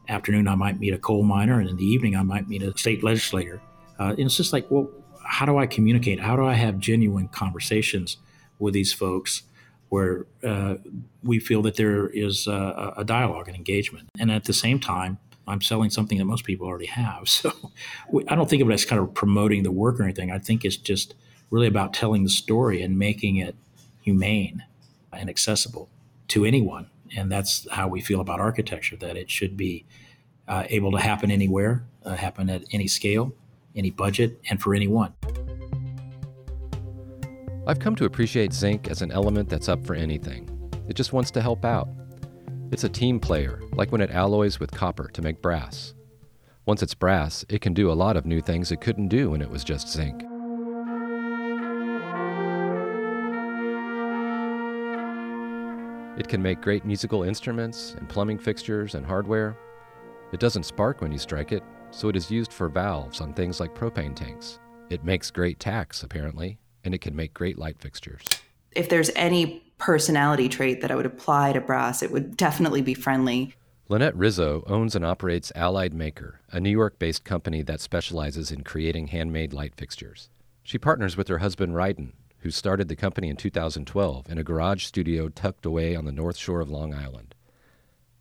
afternoon, 0.09 0.47
I 0.47 0.55
might 0.55 0.79
meet 0.79 0.93
a 0.93 0.97
coal 0.97 1.23
miner. 1.23 1.59
And 1.59 1.69
in 1.69 1.77
the 1.77 1.85
evening, 1.85 2.15
I 2.15 2.23
might 2.23 2.47
meet 2.47 2.61
a 2.61 2.77
state 2.77 3.03
legislator. 3.03 3.61
Uh, 3.99 4.09
and 4.09 4.21
it's 4.21 4.35
just 4.35 4.51
like, 4.51 4.69
well, 4.69 4.89
how 5.23 5.45
do 5.45 5.57
I 5.57 5.65
communicate? 5.65 6.19
How 6.19 6.35
do 6.35 6.45
I 6.45 6.53
have 6.53 6.77
genuine 6.77 7.27
conversations 7.29 8.17
with 8.59 8.73
these 8.73 8.91
folks 8.91 9.43
where 9.89 10.25
uh, 10.43 10.75
we 11.23 11.39
feel 11.39 11.61
that 11.61 11.75
there 11.75 12.07
is 12.07 12.47
a, 12.47 12.93
a 12.97 13.03
dialogue 13.05 13.47
and 13.47 13.55
engagement? 13.55 14.09
And 14.19 14.29
at 14.31 14.43
the 14.43 14.53
same 14.53 14.79
time, 14.79 15.17
I'm 15.47 15.62
selling 15.62 15.89
something 15.89 16.17
that 16.17 16.25
most 16.25 16.43
people 16.43 16.67
already 16.67 16.88
have. 16.88 17.29
So 17.29 17.51
I 18.27 18.36
don't 18.36 18.49
think 18.49 18.62
of 18.62 18.69
it 18.69 18.73
as 18.73 18.86
kind 18.86 19.01
of 19.01 19.13
promoting 19.13 19.63
the 19.63 19.71
work 19.71 19.99
or 19.99 20.03
anything. 20.03 20.31
I 20.31 20.39
think 20.39 20.65
it's 20.65 20.77
just 20.77 21.13
really 21.51 21.67
about 21.67 21.93
telling 21.93 22.23
the 22.23 22.29
story 22.29 22.81
and 22.81 22.97
making 22.97 23.38
it 23.38 23.55
humane 24.01 24.63
and 25.12 25.29
accessible 25.29 25.89
to 26.29 26.45
anyone. 26.45 26.88
And 27.15 27.31
that's 27.31 27.67
how 27.71 27.88
we 27.88 28.01
feel 28.01 28.21
about 28.21 28.39
architecture 28.39 28.95
that 28.97 29.17
it 29.17 29.29
should 29.29 29.55
be 29.55 29.86
uh, 30.47 30.63
able 30.69 30.91
to 30.91 30.99
happen 30.99 31.31
anywhere, 31.31 31.84
uh, 32.03 32.15
happen 32.15 32.49
at 32.49 32.63
any 32.71 32.88
scale, 32.88 33.34
any 33.75 33.89
budget, 33.89 34.39
and 34.49 34.62
for 34.62 34.73
anyone. 34.73 35.13
I've 37.67 37.79
come 37.79 37.95
to 37.95 38.05
appreciate 38.05 38.53
zinc 38.53 38.88
as 38.89 39.01
an 39.01 39.12
element 39.12 39.49
that's 39.49 39.69
up 39.69 39.86
for 39.86 39.95
anything. 39.95 40.49
It 40.88 40.95
just 40.95 41.13
wants 41.13 41.31
to 41.31 41.41
help 41.41 41.65
out. 41.65 41.89
It's 42.71 42.84
a 42.84 42.89
team 42.89 43.19
player, 43.19 43.62
like 43.73 43.91
when 43.91 44.01
it 44.01 44.10
alloys 44.10 44.60
with 44.60 44.71
copper 44.71 45.08
to 45.10 45.21
make 45.21 45.41
brass. 45.41 45.93
Once 46.65 46.82
it's 46.82 46.95
brass, 46.95 47.45
it 47.47 47.62
can 47.62 47.73
do 47.73 47.91
a 47.91 47.93
lot 47.93 48.17
of 48.17 48.25
new 48.25 48.41
things 48.41 48.71
it 48.71 48.82
couldn't 48.82 49.08
do 49.08 49.30
when 49.32 49.41
it 49.41 49.49
was 49.49 49.63
just 49.63 49.88
zinc. 49.88 50.23
It 56.17 56.28
can 56.28 56.41
make 56.41 56.62
great 56.62 56.86
musical 56.86 57.23
instruments 57.23 57.93
and 57.97 58.10
plumbing 58.10 58.39
fixtures 58.39 58.95
and 58.95 59.06
hardware. 59.06 59.56
It 60.34 60.39
doesn't 60.39 60.63
spark 60.63 61.01
when 61.01 61.12
you 61.12 61.19
strike 61.19 61.51
it, 61.51 61.63
so 61.91 62.10
it 62.10 62.15
is 62.15 62.32
used 62.32 62.51
for 62.51 62.67
valves 62.67 63.21
on 63.21 63.34
things 63.34 63.60
like 63.60 63.75
propane 63.75 64.15
tanks. 64.15 64.60
It 64.89 65.04
makes 65.04 65.30
great 65.30 65.60
tacks, 65.60 66.01
apparently, 66.01 66.58
and 66.84 66.95
it 66.95 67.01
can 67.01 67.15
make 67.15 67.34
great 67.34 67.60
light 67.60 67.80
fixtures. 67.80 68.25
If 68.71 68.89
there's 68.89 69.12
any 69.15 69.64
personality 69.77 70.49
trait 70.49 70.81
that 70.81 70.91
I 70.91 70.95
would 70.95 71.05
apply 71.05 71.53
to 71.53 71.61
brass, 71.61 72.01
it 72.01 72.11
would 72.11 72.38
definitely 72.38 72.81
be 72.81 72.93
friendly. 72.93 73.53
Lynette 73.88 74.15
Rizzo 74.15 74.63
owns 74.65 74.95
and 74.95 75.05
operates 75.05 75.51
Allied 75.55 75.93
Maker, 75.93 76.41
a 76.51 76.59
New 76.59 76.71
York 76.71 76.97
based 76.97 77.23
company 77.23 77.61
that 77.61 77.81
specializes 77.81 78.51
in 78.51 78.63
creating 78.63 79.07
handmade 79.07 79.53
light 79.53 79.75
fixtures. 79.75 80.29
She 80.63 80.79
partners 80.79 81.15
with 81.15 81.27
her 81.27 81.38
husband, 81.38 81.73
Ryden, 81.73 82.13
who 82.39 82.49
started 82.49 82.88
the 82.88 82.95
company 82.95 83.29
in 83.29 83.35
2012 83.35 84.29
in 84.29 84.38
a 84.38 84.43
garage 84.43 84.85
studio 84.85 85.29
tucked 85.29 85.65
away 85.65 85.95
on 85.95 86.05
the 86.05 86.11
north 86.11 86.38
shore 86.38 86.61
of 86.61 86.69
Long 86.69 86.93
Island. 86.93 87.35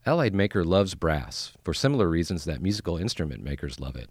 Allied 0.06 0.34
Maker 0.34 0.64
loves 0.64 0.94
brass 0.94 1.52
for 1.62 1.72
similar 1.72 2.10
reasons 2.10 2.44
that 2.44 2.60
musical 2.60 2.98
instrument 2.98 3.42
makers 3.42 3.80
love 3.80 3.96
it. 3.96 4.10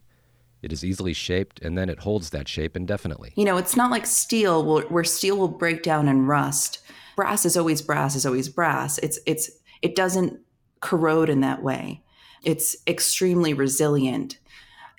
It 0.63 0.73
is 0.73 0.84
easily 0.84 1.13
shaped 1.13 1.62
and 1.62 1.77
then 1.77 1.89
it 1.89 1.99
holds 1.99 2.32
that 2.32 2.47
shape 2.47 2.75
indefinitely. 2.75 3.34
You 3.36 3.45
know, 3.45 3.58
it's 3.58 3.75
not 3.75 3.91
like 3.91 4.08
steel 4.08 4.82
where 4.89 5.03
steel 5.03 5.38
will 5.38 5.49
break 5.49 5.84
down 5.84 6.08
and 6.08 6.27
rust. 6.27 6.79
Brass 7.15 7.45
is 7.45 7.58
always 7.58 7.82
brass 7.82 8.15
is 8.15 8.26
always 8.26 8.49
brass. 8.49 8.97
It's 8.99 9.19
it's 9.26 9.52
it 9.82 9.95
doesn't 9.95 10.39
corrode 10.80 11.30
in 11.30 11.41
that 11.41 11.63
way. 11.63 12.04
It's 12.43 12.76
extremely 12.88 13.54
resilient. 13.54 14.38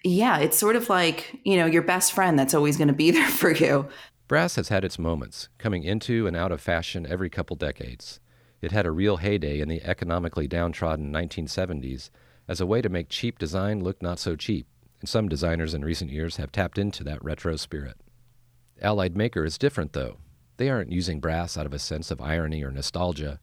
Yeah, 0.03 0.38
it's 0.38 0.59
sort 0.59 0.77
of 0.77 0.88
like, 0.88 1.40
you 1.44 1.57
know, 1.57 1.66
your 1.66 1.83
best 1.83 2.12
friend 2.12 2.38
that's 2.38 2.55
always 2.55 2.77
going 2.77 2.88
to 2.88 2.94
be 2.94 3.11
there 3.12 3.29
for 3.29 3.50
you. 3.53 3.88
Brass 4.29 4.57
has 4.57 4.68
had 4.68 4.85
its 4.85 4.98
moments, 4.98 5.48
coming 5.59 5.83
into 5.83 6.27
and 6.27 6.37
out 6.37 6.53
of 6.53 6.61
fashion 6.61 7.07
every 7.07 7.29
couple 7.29 7.57
decades. 7.57 8.20
It 8.62 8.72
had 8.72 8.87
a 8.87 8.90
real 8.90 9.18
heyday 9.18 9.61
in 9.61 9.68
the 9.68 9.83
economically 9.85 10.48
downtrodden 10.48 11.12
1970s 11.12 12.09
as 12.48 12.61
a 12.61 12.66
way 12.66 12.81
to 12.81 12.88
make 12.88 13.09
cheap 13.09 13.38
design 13.38 13.83
look 13.83 14.00
not 14.00 14.18
so 14.18 14.37
cheap, 14.37 14.66
and 15.00 15.09
some 15.09 15.29
designers 15.29 15.74
in 15.74 15.85
recent 15.85 16.11
years 16.11 16.37
have 16.37 16.53
tapped 16.53 16.79
into 16.79 17.05
that 17.05 17.22
retro 17.22 17.57
spirit. 17.57 17.98
Allied 18.81 19.16
Maker 19.16 19.44
is 19.44 19.59
different, 19.59 19.92
though. 19.92 20.16
They 20.56 20.68
aren't 20.70 20.92
using 20.92 21.20
brass 21.20 21.56
out 21.56 21.66
of 21.66 21.72
a 21.72 21.78
sense 21.78 22.10
of 22.10 22.20
irony 22.20 22.62
or 22.62 22.70
nostalgia. 22.70 23.40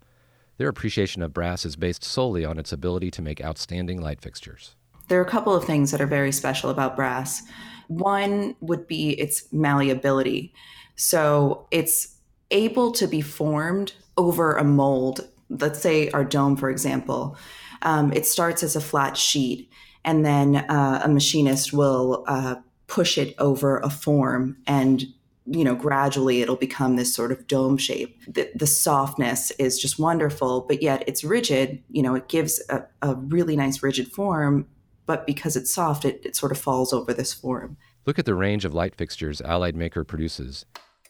Their 0.58 0.70
appreciation 0.70 1.22
of 1.22 1.34
brass 1.34 1.66
is 1.66 1.76
based 1.76 2.04
solely 2.04 2.46
on 2.46 2.58
its 2.58 2.72
ability 2.72 3.12
to 3.12 3.22
make 3.22 3.44
outstanding 3.44 4.02
light 4.02 4.22
fixtures. 4.22 4.76
There 5.08 5.20
are 5.20 5.26
a 5.26 5.30
couple 5.30 5.56
of 5.56 5.66
things 5.66 5.92
that 5.92 6.02
are 6.02 6.08
very 6.08 6.32
special 6.32 6.70
about 6.70 6.96
brass. 6.96 7.44
One 7.88 8.56
would 8.62 8.88
be 8.88 9.12
its 9.20 9.52
malleability. 9.52 10.54
So 10.96 11.68
it's 11.72 12.16
able 12.52 12.92
to 12.94 13.08
be 13.08 13.22
formed 13.22 13.94
over 14.18 14.56
a 14.56 14.64
mold. 14.64 15.28
Let's 15.50 15.82
say 15.82 16.10
our 16.12 16.24
dome, 16.24 16.56
for 16.56 16.70
example. 16.70 17.36
Um, 17.82 18.14
it 18.14 18.26
starts 18.26 18.64
as 18.64 18.76
a 18.76 18.82
flat 18.82 19.18
sheet, 19.18 19.70
and 20.06 20.26
then 20.26 20.58
uh, 20.58 21.02
a 21.04 21.10
machinist 21.10 21.74
will 21.74 22.24
uh, 22.28 22.56
push 22.88 23.18
it 23.18 23.34
over 23.38 23.80
a 23.80 23.90
form 23.90 24.58
and 24.68 25.06
you 25.46 25.64
know, 25.64 25.76
gradually 25.76 26.42
it'll 26.42 26.56
become 26.56 26.96
this 26.96 27.14
sort 27.14 27.32
of 27.32 27.48
dome 27.48 27.78
shape. 27.78 28.22
The, 28.28 28.52
the, 28.56 28.68
softness 28.68 29.52
is 29.52 29.80
just 29.80 29.98
wonderful, 29.98 30.62
but 30.62 30.82
yet 30.84 31.04
it's 31.08 31.24
rigid. 31.24 31.82
You 31.90 32.04
know, 32.04 32.16
it 32.16 32.28
gives 32.28 32.62
a, 32.70 32.86
a 33.02 33.16
really 33.16 33.56
nice 33.56 33.82
rigid 33.82 34.12
form, 34.12 34.68
but 35.08 35.26
because 35.26 35.56
it's 35.56 35.74
soft, 35.74 36.06
it, 36.06 36.22
it 36.24 36.36
sort 36.36 36.52
of 36.52 36.60
falls 36.60 36.94
over 36.94 37.14
this 37.14 37.34
form. 37.34 37.78
Look 38.06 38.20
at 38.20 38.26
the 38.26 38.36
range 38.36 38.66
of 38.66 38.74
light 38.74 38.96
fixtures 38.96 39.42
Allied 39.42 39.76
Maker 39.76 40.04
produces, 40.04 40.66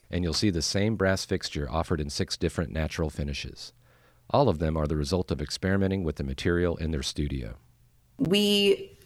and 0.10 0.24
you'll 0.24 0.34
see 0.34 0.50
the 0.50 0.62
same 0.62 0.96
brass 0.96 1.26
fixture 1.26 1.70
offered 1.70 2.00
in 2.00 2.10
six 2.10 2.38
different 2.38 2.72
natural 2.72 3.10
finishes. 3.10 3.74
All 4.30 4.48
of 4.48 4.60
them 4.60 4.78
are 4.78 4.88
the 4.88 4.96
result 4.96 5.30
of 5.30 5.41
experimenting 5.41 6.04
with 6.04 6.15
the 6.15 6.24
material 6.24 6.78
in 6.78 6.91
their 6.91 7.04
studio. 7.04 7.56
We 8.17 8.98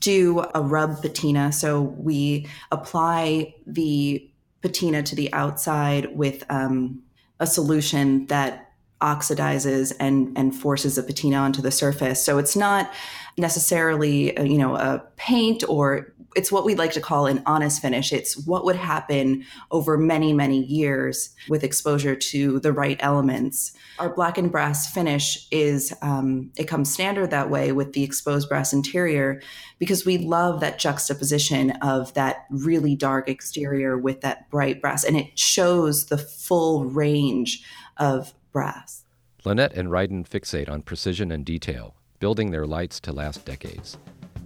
do 0.00 0.44
a 0.54 0.60
rub 0.60 1.00
patina. 1.00 1.52
So 1.52 1.80
we 1.80 2.46
apply 2.72 3.54
the 3.66 4.28
patina 4.66 5.00
to 5.00 5.14
the 5.14 5.32
outside 5.32 6.16
with 6.16 6.42
um, 6.50 7.00
a 7.38 7.46
solution 7.46 8.26
that 8.26 8.65
oxidizes 9.00 9.92
and 10.00 10.36
and 10.36 10.54
forces 10.54 10.96
a 10.98 11.02
patina 11.02 11.36
onto 11.36 11.62
the 11.62 11.70
surface. 11.70 12.24
So 12.24 12.38
it's 12.38 12.56
not 12.56 12.90
necessarily 13.36 14.36
uh, 14.36 14.42
you 14.42 14.58
know 14.58 14.76
a 14.76 15.02
paint 15.16 15.64
or 15.68 16.12
it's 16.36 16.52
what 16.52 16.66
we'd 16.66 16.78
like 16.78 16.92
to 16.92 17.00
call 17.00 17.26
an 17.26 17.42
honest 17.46 17.80
finish. 17.80 18.12
It's 18.12 18.36
what 18.46 18.66
would 18.66 18.76
happen 18.76 19.44
over 19.70 19.96
many, 19.96 20.34
many 20.34 20.62
years 20.62 21.34
with 21.48 21.64
exposure 21.64 22.14
to 22.14 22.60
the 22.60 22.74
right 22.74 22.98
elements. 23.00 23.72
Our 23.98 24.14
black 24.14 24.36
and 24.36 24.52
brass 24.52 24.92
finish 24.92 25.48
is, 25.50 25.94
um, 26.02 26.52
it 26.58 26.64
comes 26.64 26.92
standard 26.92 27.30
that 27.30 27.48
way 27.48 27.72
with 27.72 27.94
the 27.94 28.04
exposed 28.04 28.50
brass 28.50 28.74
interior 28.74 29.40
because 29.78 30.04
we 30.04 30.18
love 30.18 30.60
that 30.60 30.78
juxtaposition 30.78 31.70
of 31.80 32.12
that 32.12 32.44
really 32.50 32.94
dark 32.94 33.30
exterior 33.30 33.96
with 33.96 34.20
that 34.20 34.50
bright 34.50 34.82
brass. 34.82 35.04
And 35.04 35.16
it 35.16 35.38
shows 35.38 36.06
the 36.06 36.18
full 36.18 36.84
range 36.84 37.64
of 37.96 38.34
brass. 38.56 39.04
Lynette 39.44 39.74
and 39.74 39.90
Ryden 39.90 40.26
fixate 40.26 40.70
on 40.70 40.80
precision 40.80 41.30
and 41.30 41.44
detail, 41.44 41.94
building 42.20 42.52
their 42.52 42.66
lights 42.66 42.98
to 43.00 43.12
last 43.12 43.44
decades. 43.44 43.98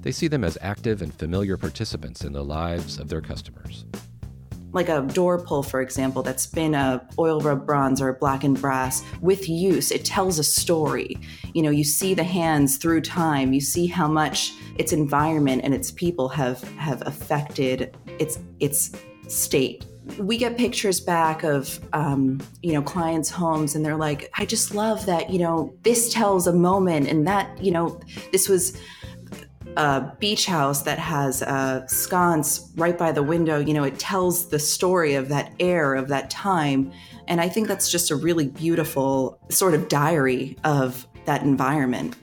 They 0.02 0.10
see 0.10 0.26
them 0.26 0.42
as 0.42 0.58
active 0.60 1.00
and 1.00 1.14
familiar 1.14 1.56
participants 1.56 2.24
in 2.24 2.32
the 2.32 2.42
lives 2.42 2.98
of 2.98 3.08
their 3.08 3.20
customers. 3.20 3.84
Like 4.72 4.88
a 4.88 5.02
door 5.02 5.38
pull, 5.38 5.62
for 5.62 5.80
example, 5.80 6.24
that's 6.24 6.44
been 6.44 6.74
a 6.74 7.06
oil 7.20 7.38
rub 7.38 7.64
bronze 7.64 8.02
or 8.02 8.12
black 8.14 8.42
and 8.42 8.60
brass 8.60 9.04
with 9.20 9.48
use, 9.48 9.92
it 9.92 10.04
tells 10.04 10.40
a 10.40 10.44
story. 10.44 11.16
You 11.54 11.62
know, 11.62 11.70
you 11.70 11.84
see 11.84 12.12
the 12.12 12.24
hands 12.24 12.78
through 12.78 13.02
time, 13.02 13.52
you 13.52 13.60
see 13.60 13.86
how 13.86 14.08
much 14.08 14.54
its 14.76 14.92
environment 14.92 15.62
and 15.62 15.72
its 15.72 15.92
people 15.92 16.28
have 16.30 16.64
have 16.78 17.06
affected 17.06 17.96
its 18.18 18.40
its 18.58 18.90
state 19.28 19.84
we 20.18 20.36
get 20.36 20.56
pictures 20.56 21.00
back 21.00 21.42
of 21.42 21.78
um, 21.92 22.40
you 22.62 22.72
know 22.72 22.82
clients 22.82 23.30
homes 23.30 23.74
and 23.74 23.84
they're 23.84 23.96
like 23.96 24.30
i 24.34 24.46
just 24.46 24.74
love 24.74 25.04
that 25.06 25.30
you 25.30 25.38
know 25.38 25.74
this 25.82 26.12
tells 26.12 26.46
a 26.46 26.52
moment 26.52 27.06
and 27.08 27.26
that 27.26 27.62
you 27.62 27.70
know 27.70 28.00
this 28.32 28.48
was 28.48 28.76
a 29.76 30.12
beach 30.18 30.46
house 30.46 30.82
that 30.82 30.98
has 30.98 31.42
a 31.42 31.84
sconce 31.86 32.70
right 32.76 32.96
by 32.98 33.12
the 33.12 33.22
window, 33.22 33.58
you 33.58 33.74
know, 33.74 33.84
it 33.84 33.98
tells 33.98 34.48
the 34.48 34.58
story 34.58 35.14
of 35.14 35.28
that 35.28 35.52
air 35.60 35.94
of 35.94 36.08
that 36.08 36.30
time. 36.30 36.90
And 37.28 37.40
I 37.40 37.48
think 37.48 37.68
that's 37.68 37.90
just 37.90 38.10
a 38.10 38.16
really 38.16 38.48
beautiful 38.48 39.40
sort 39.48 39.74
of 39.74 39.88
diary 39.88 40.56
of 40.64 41.06
that 41.26 41.42
environment. 41.42 42.16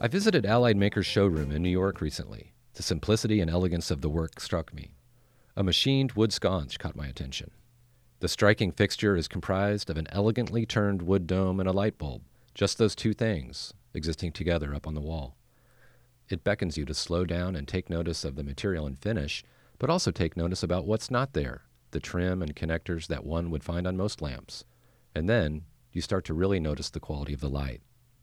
I 0.00 0.08
visited 0.08 0.44
Allied 0.44 0.76
Maker's 0.76 1.06
showroom 1.06 1.52
in 1.52 1.62
New 1.62 1.70
York 1.70 2.00
recently. 2.00 2.52
The 2.74 2.82
simplicity 2.82 3.40
and 3.40 3.50
elegance 3.50 3.90
of 3.90 4.00
the 4.00 4.08
work 4.08 4.40
struck 4.40 4.74
me. 4.74 4.93
A 5.56 5.62
machined 5.62 6.12
wood 6.12 6.32
sconce 6.32 6.76
caught 6.76 6.96
my 6.96 7.06
attention. 7.06 7.52
The 8.18 8.28
striking 8.28 8.72
fixture 8.72 9.16
is 9.16 9.28
comprised 9.28 9.88
of 9.88 9.96
an 9.96 10.08
elegantly 10.10 10.66
turned 10.66 11.02
wood 11.02 11.26
dome 11.26 11.60
and 11.60 11.68
a 11.68 11.72
light 11.72 11.96
bulb, 11.96 12.22
just 12.54 12.78
those 12.78 12.94
two 12.94 13.12
things 13.12 13.72
existing 13.92 14.32
together 14.32 14.74
up 14.74 14.86
on 14.86 14.94
the 14.94 15.00
wall. 15.00 15.36
It 16.28 16.42
beckons 16.42 16.76
you 16.76 16.84
to 16.86 16.94
slow 16.94 17.24
down 17.24 17.54
and 17.54 17.68
take 17.68 17.88
notice 17.88 18.24
of 18.24 18.34
the 18.34 18.42
material 18.42 18.86
and 18.86 18.98
finish, 18.98 19.44
but 19.78 19.90
also 19.90 20.10
take 20.10 20.36
notice 20.36 20.62
about 20.62 20.86
what's 20.86 21.10
not 21.10 21.34
there 21.34 21.62
the 21.92 22.00
trim 22.00 22.42
and 22.42 22.56
connectors 22.56 23.06
that 23.06 23.24
one 23.24 23.50
would 23.50 23.62
find 23.62 23.86
on 23.86 23.96
most 23.96 24.20
lamps. 24.20 24.64
And 25.14 25.28
then 25.28 25.62
you 25.92 26.00
start 26.00 26.24
to 26.24 26.34
really 26.34 26.58
notice 26.58 26.90
the 26.90 26.98
quality 26.98 27.32
of 27.32 27.40
the 27.40 27.48
light. 27.48 27.82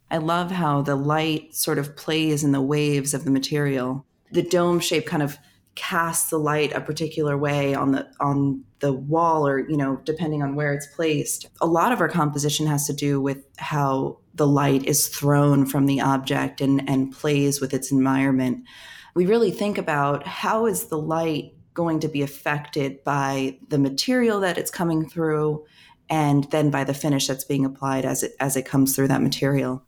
I 0.10 0.18
love 0.18 0.52
how 0.52 0.82
the 0.82 0.98
light 0.98 1.56
sort 1.56 1.80
of 1.80 1.96
plays 1.96 2.44
in 2.44 2.52
the 2.52 2.62
waves 2.62 3.14
of 3.14 3.24
the 3.24 3.32
material. 3.32 4.06
The 4.30 4.42
dome 4.42 4.82
shape 4.82 5.06
kind 5.06 5.24
of 5.24 5.38
casts 5.76 6.30
the 6.30 6.38
light 6.38 6.74
a 6.74 6.82
particular 6.82 7.38
way 7.38 7.74
on 7.74 7.94
the 7.94 8.08
on 8.20 8.64
the 8.80 8.92
wall 8.92 9.48
or 9.48 9.60
you 9.70 9.78
know 9.78 10.02
depending 10.04 10.44
on 10.44 10.56
where 10.56 10.74
it's 10.74 10.88
placed. 10.88 11.48
A 11.62 11.66
lot 11.66 11.92
of 11.92 12.02
our 12.02 12.10
composition 12.10 12.68
has 12.68 12.86
to 12.88 12.94
do 12.94 13.22
with 13.22 13.46
how 13.58 14.18
the 14.34 14.48
light 14.48 14.86
is 14.86 15.08
thrown 15.08 15.66
from 15.66 15.86
the 15.86 16.02
object 16.02 16.62
and 16.62 16.88
and 16.90 17.12
plays 17.12 17.62
with 17.62 17.74
its 17.74 17.92
environment. 17.92 18.66
We 19.14 19.26
really 19.26 19.52
think 19.52 19.78
about 19.78 20.26
how 20.26 20.66
is 20.66 20.86
the 20.86 20.98
light 20.98 21.54
going 21.74 22.00
to 22.02 22.08
be 22.08 22.22
affected 22.22 23.04
by 23.04 23.58
the 23.70 23.78
material 23.78 24.42
that 24.42 24.58
it's 24.58 24.72
coming 24.72 25.08
through 25.08 25.66
and 26.10 26.44
then 26.52 26.70
by 26.70 26.84
the 26.84 26.94
finish 26.94 27.28
that's 27.28 27.46
being 27.46 27.64
applied 27.64 28.04
as 28.04 28.24
it 28.24 28.34
as 28.40 28.58
it 28.58 28.66
comes 28.66 28.96
through 28.96 29.08
that 29.08 29.22
material. 29.22 29.86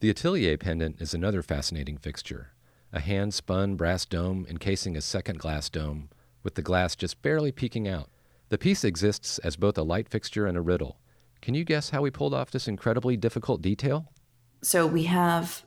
The 0.00 0.10
atelier 0.10 0.58
pendant 0.58 1.00
is 1.00 1.14
another 1.14 1.42
fascinating 1.42 1.96
fixture 1.96 2.50
a 2.92 3.00
hand 3.00 3.32
spun 3.32 3.76
brass 3.76 4.04
dome 4.04 4.46
encasing 4.48 4.96
a 4.96 5.00
second 5.00 5.38
glass 5.38 5.70
dome, 5.70 6.08
with 6.42 6.54
the 6.54 6.62
glass 6.62 6.94
just 6.94 7.22
barely 7.22 7.52
peeking 7.52 7.88
out. 7.88 8.10
The 8.50 8.58
piece 8.58 8.84
exists 8.84 9.38
as 9.38 9.56
both 9.56 9.78
a 9.78 9.82
light 9.82 10.08
fixture 10.08 10.46
and 10.46 10.58
a 10.58 10.60
riddle. 10.60 10.98
Can 11.40 11.54
you 11.54 11.64
guess 11.64 11.90
how 11.90 12.02
we 12.02 12.10
pulled 12.10 12.34
off 12.34 12.50
this 12.50 12.68
incredibly 12.68 13.16
difficult 13.16 13.62
detail? 13.62 14.12
So 14.62 14.86
we 14.86 15.04
have 15.04 15.64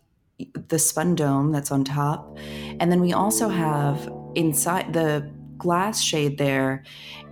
the 0.67 0.77
spun 0.79 1.15
dome 1.15 1.51
that's 1.51 1.71
on 1.71 1.83
top, 1.83 2.37
and 2.79 2.91
then 2.91 3.01
we 3.01 3.13
also 3.13 3.49
have 3.49 4.11
inside 4.35 4.93
the 4.93 5.29
glass 5.57 6.01
shade 6.01 6.37
there 6.37 6.83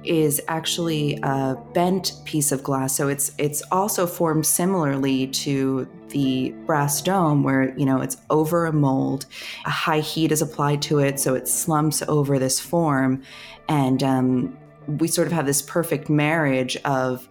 is 0.04 0.42
actually 0.48 1.18
a 1.24 1.56
bent 1.74 2.14
piece 2.26 2.52
of 2.52 2.64
glass. 2.64 2.96
So 2.96 3.08
it's 3.08 3.32
it's 3.38 3.62
also 3.72 4.06
formed 4.06 4.46
similarly 4.46 5.28
to 5.28 5.88
the 6.10 6.52
brass 6.66 7.02
dome 7.02 7.44
where, 7.44 7.78
you 7.78 7.86
know, 7.86 8.02
it's 8.02 8.18
over 8.30 8.66
a 8.66 8.74
mold. 8.74 9.26
A 9.66 9.70
high 9.70 10.02
heat 10.02 10.32
is 10.32 10.42
applied 10.42 10.82
to 10.84 11.00
it, 11.00 11.20
so 11.20 11.36
it 11.36 11.48
slumps 11.48 12.02
over 12.04 12.38
this 12.40 12.60
form. 12.60 13.24
And 13.70 14.04
um, 14.04 14.58
we 14.88 15.08
sort 15.08 15.28
of 15.28 15.34
have 15.34 15.46
this 15.46 15.62
perfect 15.62 16.10
marriage 16.10 16.76
of 16.86 17.28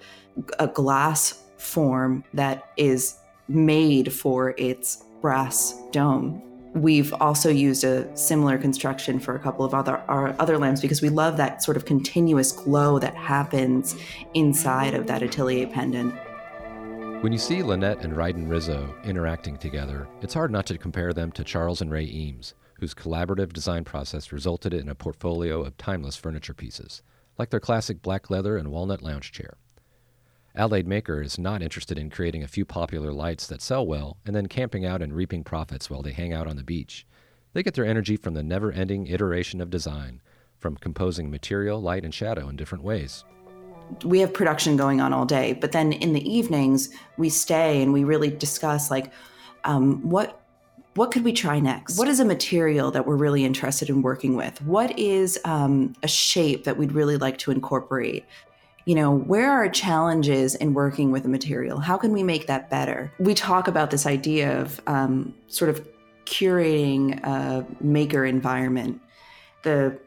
a 0.58 0.66
glass 0.66 1.42
form 1.58 2.24
that 2.34 2.70
is 2.76 3.18
made 3.48 4.12
for 4.12 4.54
its 4.56 5.04
brass 5.20 5.80
dome 5.92 6.42
We've 6.74 7.12
also 7.14 7.50
used 7.50 7.84
a 7.84 8.16
similar 8.16 8.56
construction 8.56 9.20
for 9.20 9.34
a 9.34 9.38
couple 9.38 9.64
of 9.64 9.74
other 9.74 9.98
our 10.08 10.34
other 10.38 10.56
lamps 10.56 10.80
because 10.80 11.02
we 11.02 11.10
love 11.10 11.36
that 11.36 11.62
sort 11.62 11.76
of 11.76 11.84
continuous 11.84 12.50
glow 12.50 12.98
that 12.98 13.14
happens 13.14 13.94
inside 14.32 14.94
of 14.94 15.06
that 15.06 15.22
atelier 15.22 15.66
pendant. 15.66 16.14
When 17.22 17.32
you 17.32 17.38
see 17.38 17.62
Lynette 17.62 18.04
and 18.04 18.14
Ryden 18.14 18.50
Rizzo 18.50 18.92
interacting 19.04 19.58
together, 19.58 20.08
it's 20.22 20.34
hard 20.34 20.50
not 20.50 20.64
to 20.66 20.78
compare 20.78 21.12
them 21.12 21.30
to 21.32 21.44
Charles 21.44 21.82
and 21.82 21.90
Ray 21.90 22.06
Eames, 22.06 22.54
whose 22.80 22.94
collaborative 22.94 23.52
design 23.52 23.84
process 23.84 24.32
resulted 24.32 24.72
in 24.72 24.88
a 24.88 24.94
portfolio 24.94 25.62
of 25.62 25.76
timeless 25.76 26.16
furniture 26.16 26.54
pieces, 26.54 27.02
like 27.38 27.50
their 27.50 27.60
classic 27.60 28.00
black 28.02 28.30
leather 28.30 28.56
and 28.56 28.72
walnut 28.72 29.02
lounge 29.02 29.30
chair. 29.30 29.58
Allied 30.54 30.86
Maker 30.86 31.22
is 31.22 31.38
not 31.38 31.62
interested 31.62 31.98
in 31.98 32.10
creating 32.10 32.42
a 32.42 32.48
few 32.48 32.66
popular 32.66 33.10
lights 33.10 33.46
that 33.46 33.62
sell 33.62 33.86
well 33.86 34.18
and 34.26 34.36
then 34.36 34.48
camping 34.48 34.84
out 34.84 35.00
and 35.00 35.14
reaping 35.14 35.42
profits 35.42 35.88
while 35.88 36.02
they 36.02 36.12
hang 36.12 36.34
out 36.34 36.46
on 36.46 36.56
the 36.56 36.62
beach. 36.62 37.06
They 37.54 37.62
get 37.62 37.72
their 37.72 37.86
energy 37.86 38.16
from 38.16 38.34
the 38.34 38.42
never 38.42 38.70
ending 38.70 39.06
iteration 39.06 39.62
of 39.62 39.70
design, 39.70 40.20
from 40.58 40.76
composing 40.76 41.30
material, 41.30 41.80
light, 41.80 42.04
and 42.04 42.12
shadow 42.12 42.50
in 42.50 42.56
different 42.56 42.84
ways. 42.84 43.24
We 44.04 44.20
have 44.20 44.34
production 44.34 44.76
going 44.76 45.00
on 45.00 45.14
all 45.14 45.24
day, 45.24 45.54
but 45.54 45.72
then 45.72 45.92
in 45.92 46.12
the 46.12 46.30
evenings, 46.30 46.90
we 47.16 47.30
stay 47.30 47.80
and 47.82 47.92
we 47.92 48.04
really 48.04 48.30
discuss 48.30 48.90
like 48.90 49.10
um, 49.64 50.06
what 50.08 50.38
what 50.94 51.10
could 51.10 51.24
we 51.24 51.32
try 51.32 51.58
next? 51.58 51.98
What 51.98 52.08
is 52.08 52.20
a 52.20 52.24
material 52.26 52.90
that 52.90 53.06
we're 53.06 53.16
really 53.16 53.46
interested 53.46 53.88
in 53.88 54.02
working 54.02 54.36
with? 54.36 54.60
What 54.60 54.98
is 54.98 55.38
um, 55.46 55.94
a 56.02 56.08
shape 56.08 56.64
that 56.64 56.76
we'd 56.76 56.92
really 56.92 57.16
like 57.16 57.38
to 57.38 57.50
incorporate? 57.50 58.26
You 58.84 58.94
know, 58.94 59.14
where 59.14 59.50
are 59.50 59.68
challenges 59.68 60.54
in 60.54 60.74
working 60.74 61.12
with 61.12 61.24
a 61.24 61.28
material? 61.28 61.78
How 61.78 61.96
can 61.96 62.12
we 62.12 62.22
make 62.22 62.46
that 62.46 62.68
better? 62.68 63.12
We 63.18 63.34
talk 63.34 63.68
about 63.68 63.90
this 63.90 64.06
idea 64.06 64.60
of 64.60 64.80
um, 64.86 65.34
sort 65.46 65.68
of 65.70 65.86
curating 66.24 67.22
a 67.24 67.66
maker 67.80 68.24
environment. 68.24 69.00
The 69.62 69.98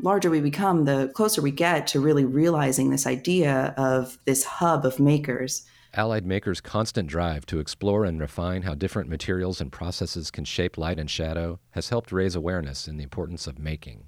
larger 0.00 0.30
we 0.30 0.40
become, 0.40 0.84
the 0.84 1.10
closer 1.14 1.42
we 1.42 1.50
get 1.50 1.86
to 1.88 2.00
really 2.00 2.24
realizing 2.24 2.90
this 2.90 3.06
idea 3.06 3.74
of 3.76 4.18
this 4.24 4.44
hub 4.44 4.84
of 4.84 5.00
makers. 5.00 5.66
Allied 5.94 6.24
Makers' 6.24 6.60
constant 6.60 7.08
drive 7.08 7.44
to 7.46 7.58
explore 7.58 8.04
and 8.04 8.20
refine 8.20 8.62
how 8.62 8.74
different 8.74 9.08
materials 9.08 9.60
and 9.60 9.72
processes 9.72 10.30
can 10.30 10.44
shape 10.44 10.78
light 10.78 11.00
and 11.00 11.10
shadow 11.10 11.58
has 11.70 11.88
helped 11.88 12.12
raise 12.12 12.36
awareness 12.36 12.86
in 12.86 12.96
the 12.96 13.02
importance 13.02 13.48
of 13.48 13.58
making. 13.58 14.04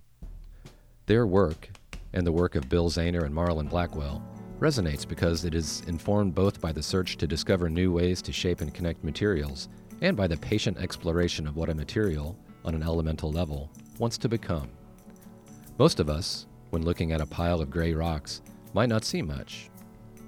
Their 1.07 1.27
work 1.27 1.71
and 2.15 2.27
the 2.27 2.33
work 2.33 2.55
of 2.55 2.69
Bill 2.69 2.91
Zahner 2.91 3.25
and 3.25 3.35
Marlon 3.35 3.69
Blackwell 3.69 4.23
resonates 4.61 5.07
because 5.07 5.45
it 5.45 5.55
is 5.55 5.83
informed 5.89 6.35
both 6.35 6.61
by 6.61 6.73
the 6.73 6.83
search 6.83 7.17
to 7.17 7.27
discover 7.27 7.69
new 7.69 7.93
ways 7.93 8.23
to 8.23 8.33
shape 8.33 8.61
and 8.61 8.73
connect 8.73 9.03
materials 9.03 9.69
and 10.03 10.17
by 10.17 10.27
the 10.27 10.37
patient 10.37 10.79
exploration 10.79 11.47
of 11.47 11.57
what 11.57 11.69
a 11.69 11.75
material, 11.75 12.37
on 12.65 12.75
an 12.75 12.83
elemental 12.83 13.33
level, 13.33 13.71
wants 13.99 14.19
to 14.19 14.29
become. 14.29 14.69
Most 15.79 16.01
of 16.01 16.11
us, 16.11 16.47
when 16.71 16.83
looking 16.83 17.13
at 17.13 17.21
a 17.21 17.27
pile 17.27 17.61
of 17.61 17.71
gray 17.71 17.93
rocks, 17.93 18.43
might 18.75 18.89
not 18.89 19.05
see 19.05 19.23
much. 19.23 19.71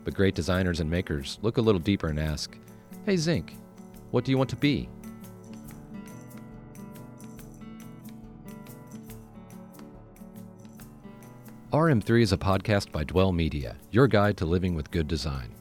But 0.05 0.15
great 0.15 0.35
designers 0.35 0.81
and 0.81 0.91
makers 0.91 1.39
look 1.43 1.59
a 1.59 1.63
little 1.63 1.81
deeper 1.81 2.09
and 2.09 2.19
ask, 2.19 2.57
Hey, 3.07 3.17
zinc, 3.17 3.57
what 4.11 4.25
do 4.25 4.31
you 4.31 4.39
want 4.39 4.51
to 4.51 4.57
be? 4.57 4.89
RM3 11.75 12.23
is 12.23 12.33
a 12.33 12.39
podcast 12.39 12.93
by 12.93 13.03
Dwell 13.03 13.33
Media, 13.33 13.75
your 13.91 14.07
guide 14.07 14.37
to 14.37 14.47
living 14.47 14.77
with 14.77 14.93
good 14.93 15.09
design. 15.09 15.53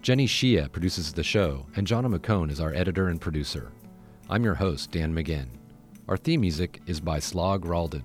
Jenny 0.00 0.28
Shia 0.28 0.70
produces 0.70 1.12
the 1.12 1.24
show, 1.24 1.66
and 1.74 1.84
Jonna 1.84 2.16
McCone 2.16 2.52
is 2.52 2.60
our 2.60 2.72
editor 2.72 3.08
and 3.08 3.20
producer. 3.20 3.72
I'm 4.28 4.44
your 4.44 4.54
host, 4.54 4.92
Dan 4.92 5.12
Maginn. 5.12 5.48
Our 6.06 6.16
theme 6.16 6.42
music 6.42 6.80
is 6.86 7.00
by 7.00 7.18
Slog 7.18 7.64
Ralden. 7.64 8.04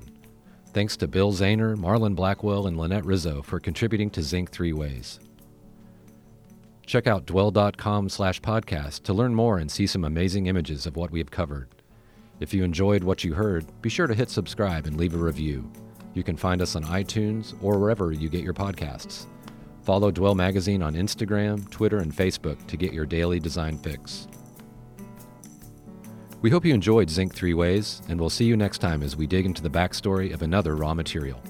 Thanks 0.73 0.97
to 0.97 1.08
Bill 1.08 1.31
Zahner, 1.31 1.75
Marlon 1.75 2.15
Blackwell, 2.15 2.65
and 2.65 2.79
Lynette 2.79 3.05
Rizzo 3.05 3.43
for 3.43 3.60
contributing 3.60 4.10
to 4.10 4.23
Zinc 4.23 4.49
Three 4.49 4.73
Ways. 4.73 5.19
Check 6.88 7.05
out 7.05 7.27
dwell.com 7.27 8.10
slash 8.10 8.41
podcast 8.41 9.03
to 9.03 9.13
learn 9.13 9.36
more 9.36 9.60
and 9.60 9.69
see 9.69 9.86
some 9.86 10.03
amazing 10.03 10.47
images 10.47 10.88
of 10.88 10.95
what 10.95 11.12
we 11.12 11.19
have 11.19 11.29
covered. 11.29 11.67
If 12.39 12.55
you 12.55 12.63
enjoyed 12.63 13.03
what 13.03 13.23
you 13.23 13.36
heard, 13.36 13.67
be 13.84 13.89
sure 13.89 14.08
to 14.08 14.15
hit 14.15 14.31
subscribe 14.31 14.88
and 14.88 14.97
leave 14.97 15.13
a 15.13 15.19
review. 15.19 15.71
You 16.15 16.23
can 16.23 16.38
find 16.38 16.62
us 16.62 16.75
on 16.75 16.84
iTunes 16.86 17.54
or 17.62 17.78
wherever 17.78 18.12
you 18.12 18.30
get 18.30 18.43
your 18.43 18.54
podcasts. 18.54 19.28
Follow 19.84 20.10
Dwell 20.10 20.34
Magazine 20.34 20.82
on 20.82 20.95
Instagram, 20.95 21.69
Twitter, 21.69 21.97
and 21.99 22.12
Facebook 22.12 22.65
to 22.67 22.78
get 22.78 22.91
your 22.93 23.06
daily 23.06 23.39
design 23.39 23.78
fix. 23.78 24.28
We 26.41 26.49
hope 26.49 26.65
you 26.65 26.73
enjoyed 26.73 27.10
Zinc 27.10 27.36
Three 27.36 27.54
Ways, 27.54 28.01
and 28.08 28.19
we'll 28.19 28.30
see 28.30 28.45
you 28.45 28.56
next 28.56 28.80
time 28.80 29.04
as 29.04 29.15
we 29.15 29.28
dig 29.28 29.45
into 29.45 29.62
the 29.62 29.69
backstory 29.69 30.34
of 30.34 30.41
another 30.41 30.75
raw 30.75 30.93
material. 30.93 31.41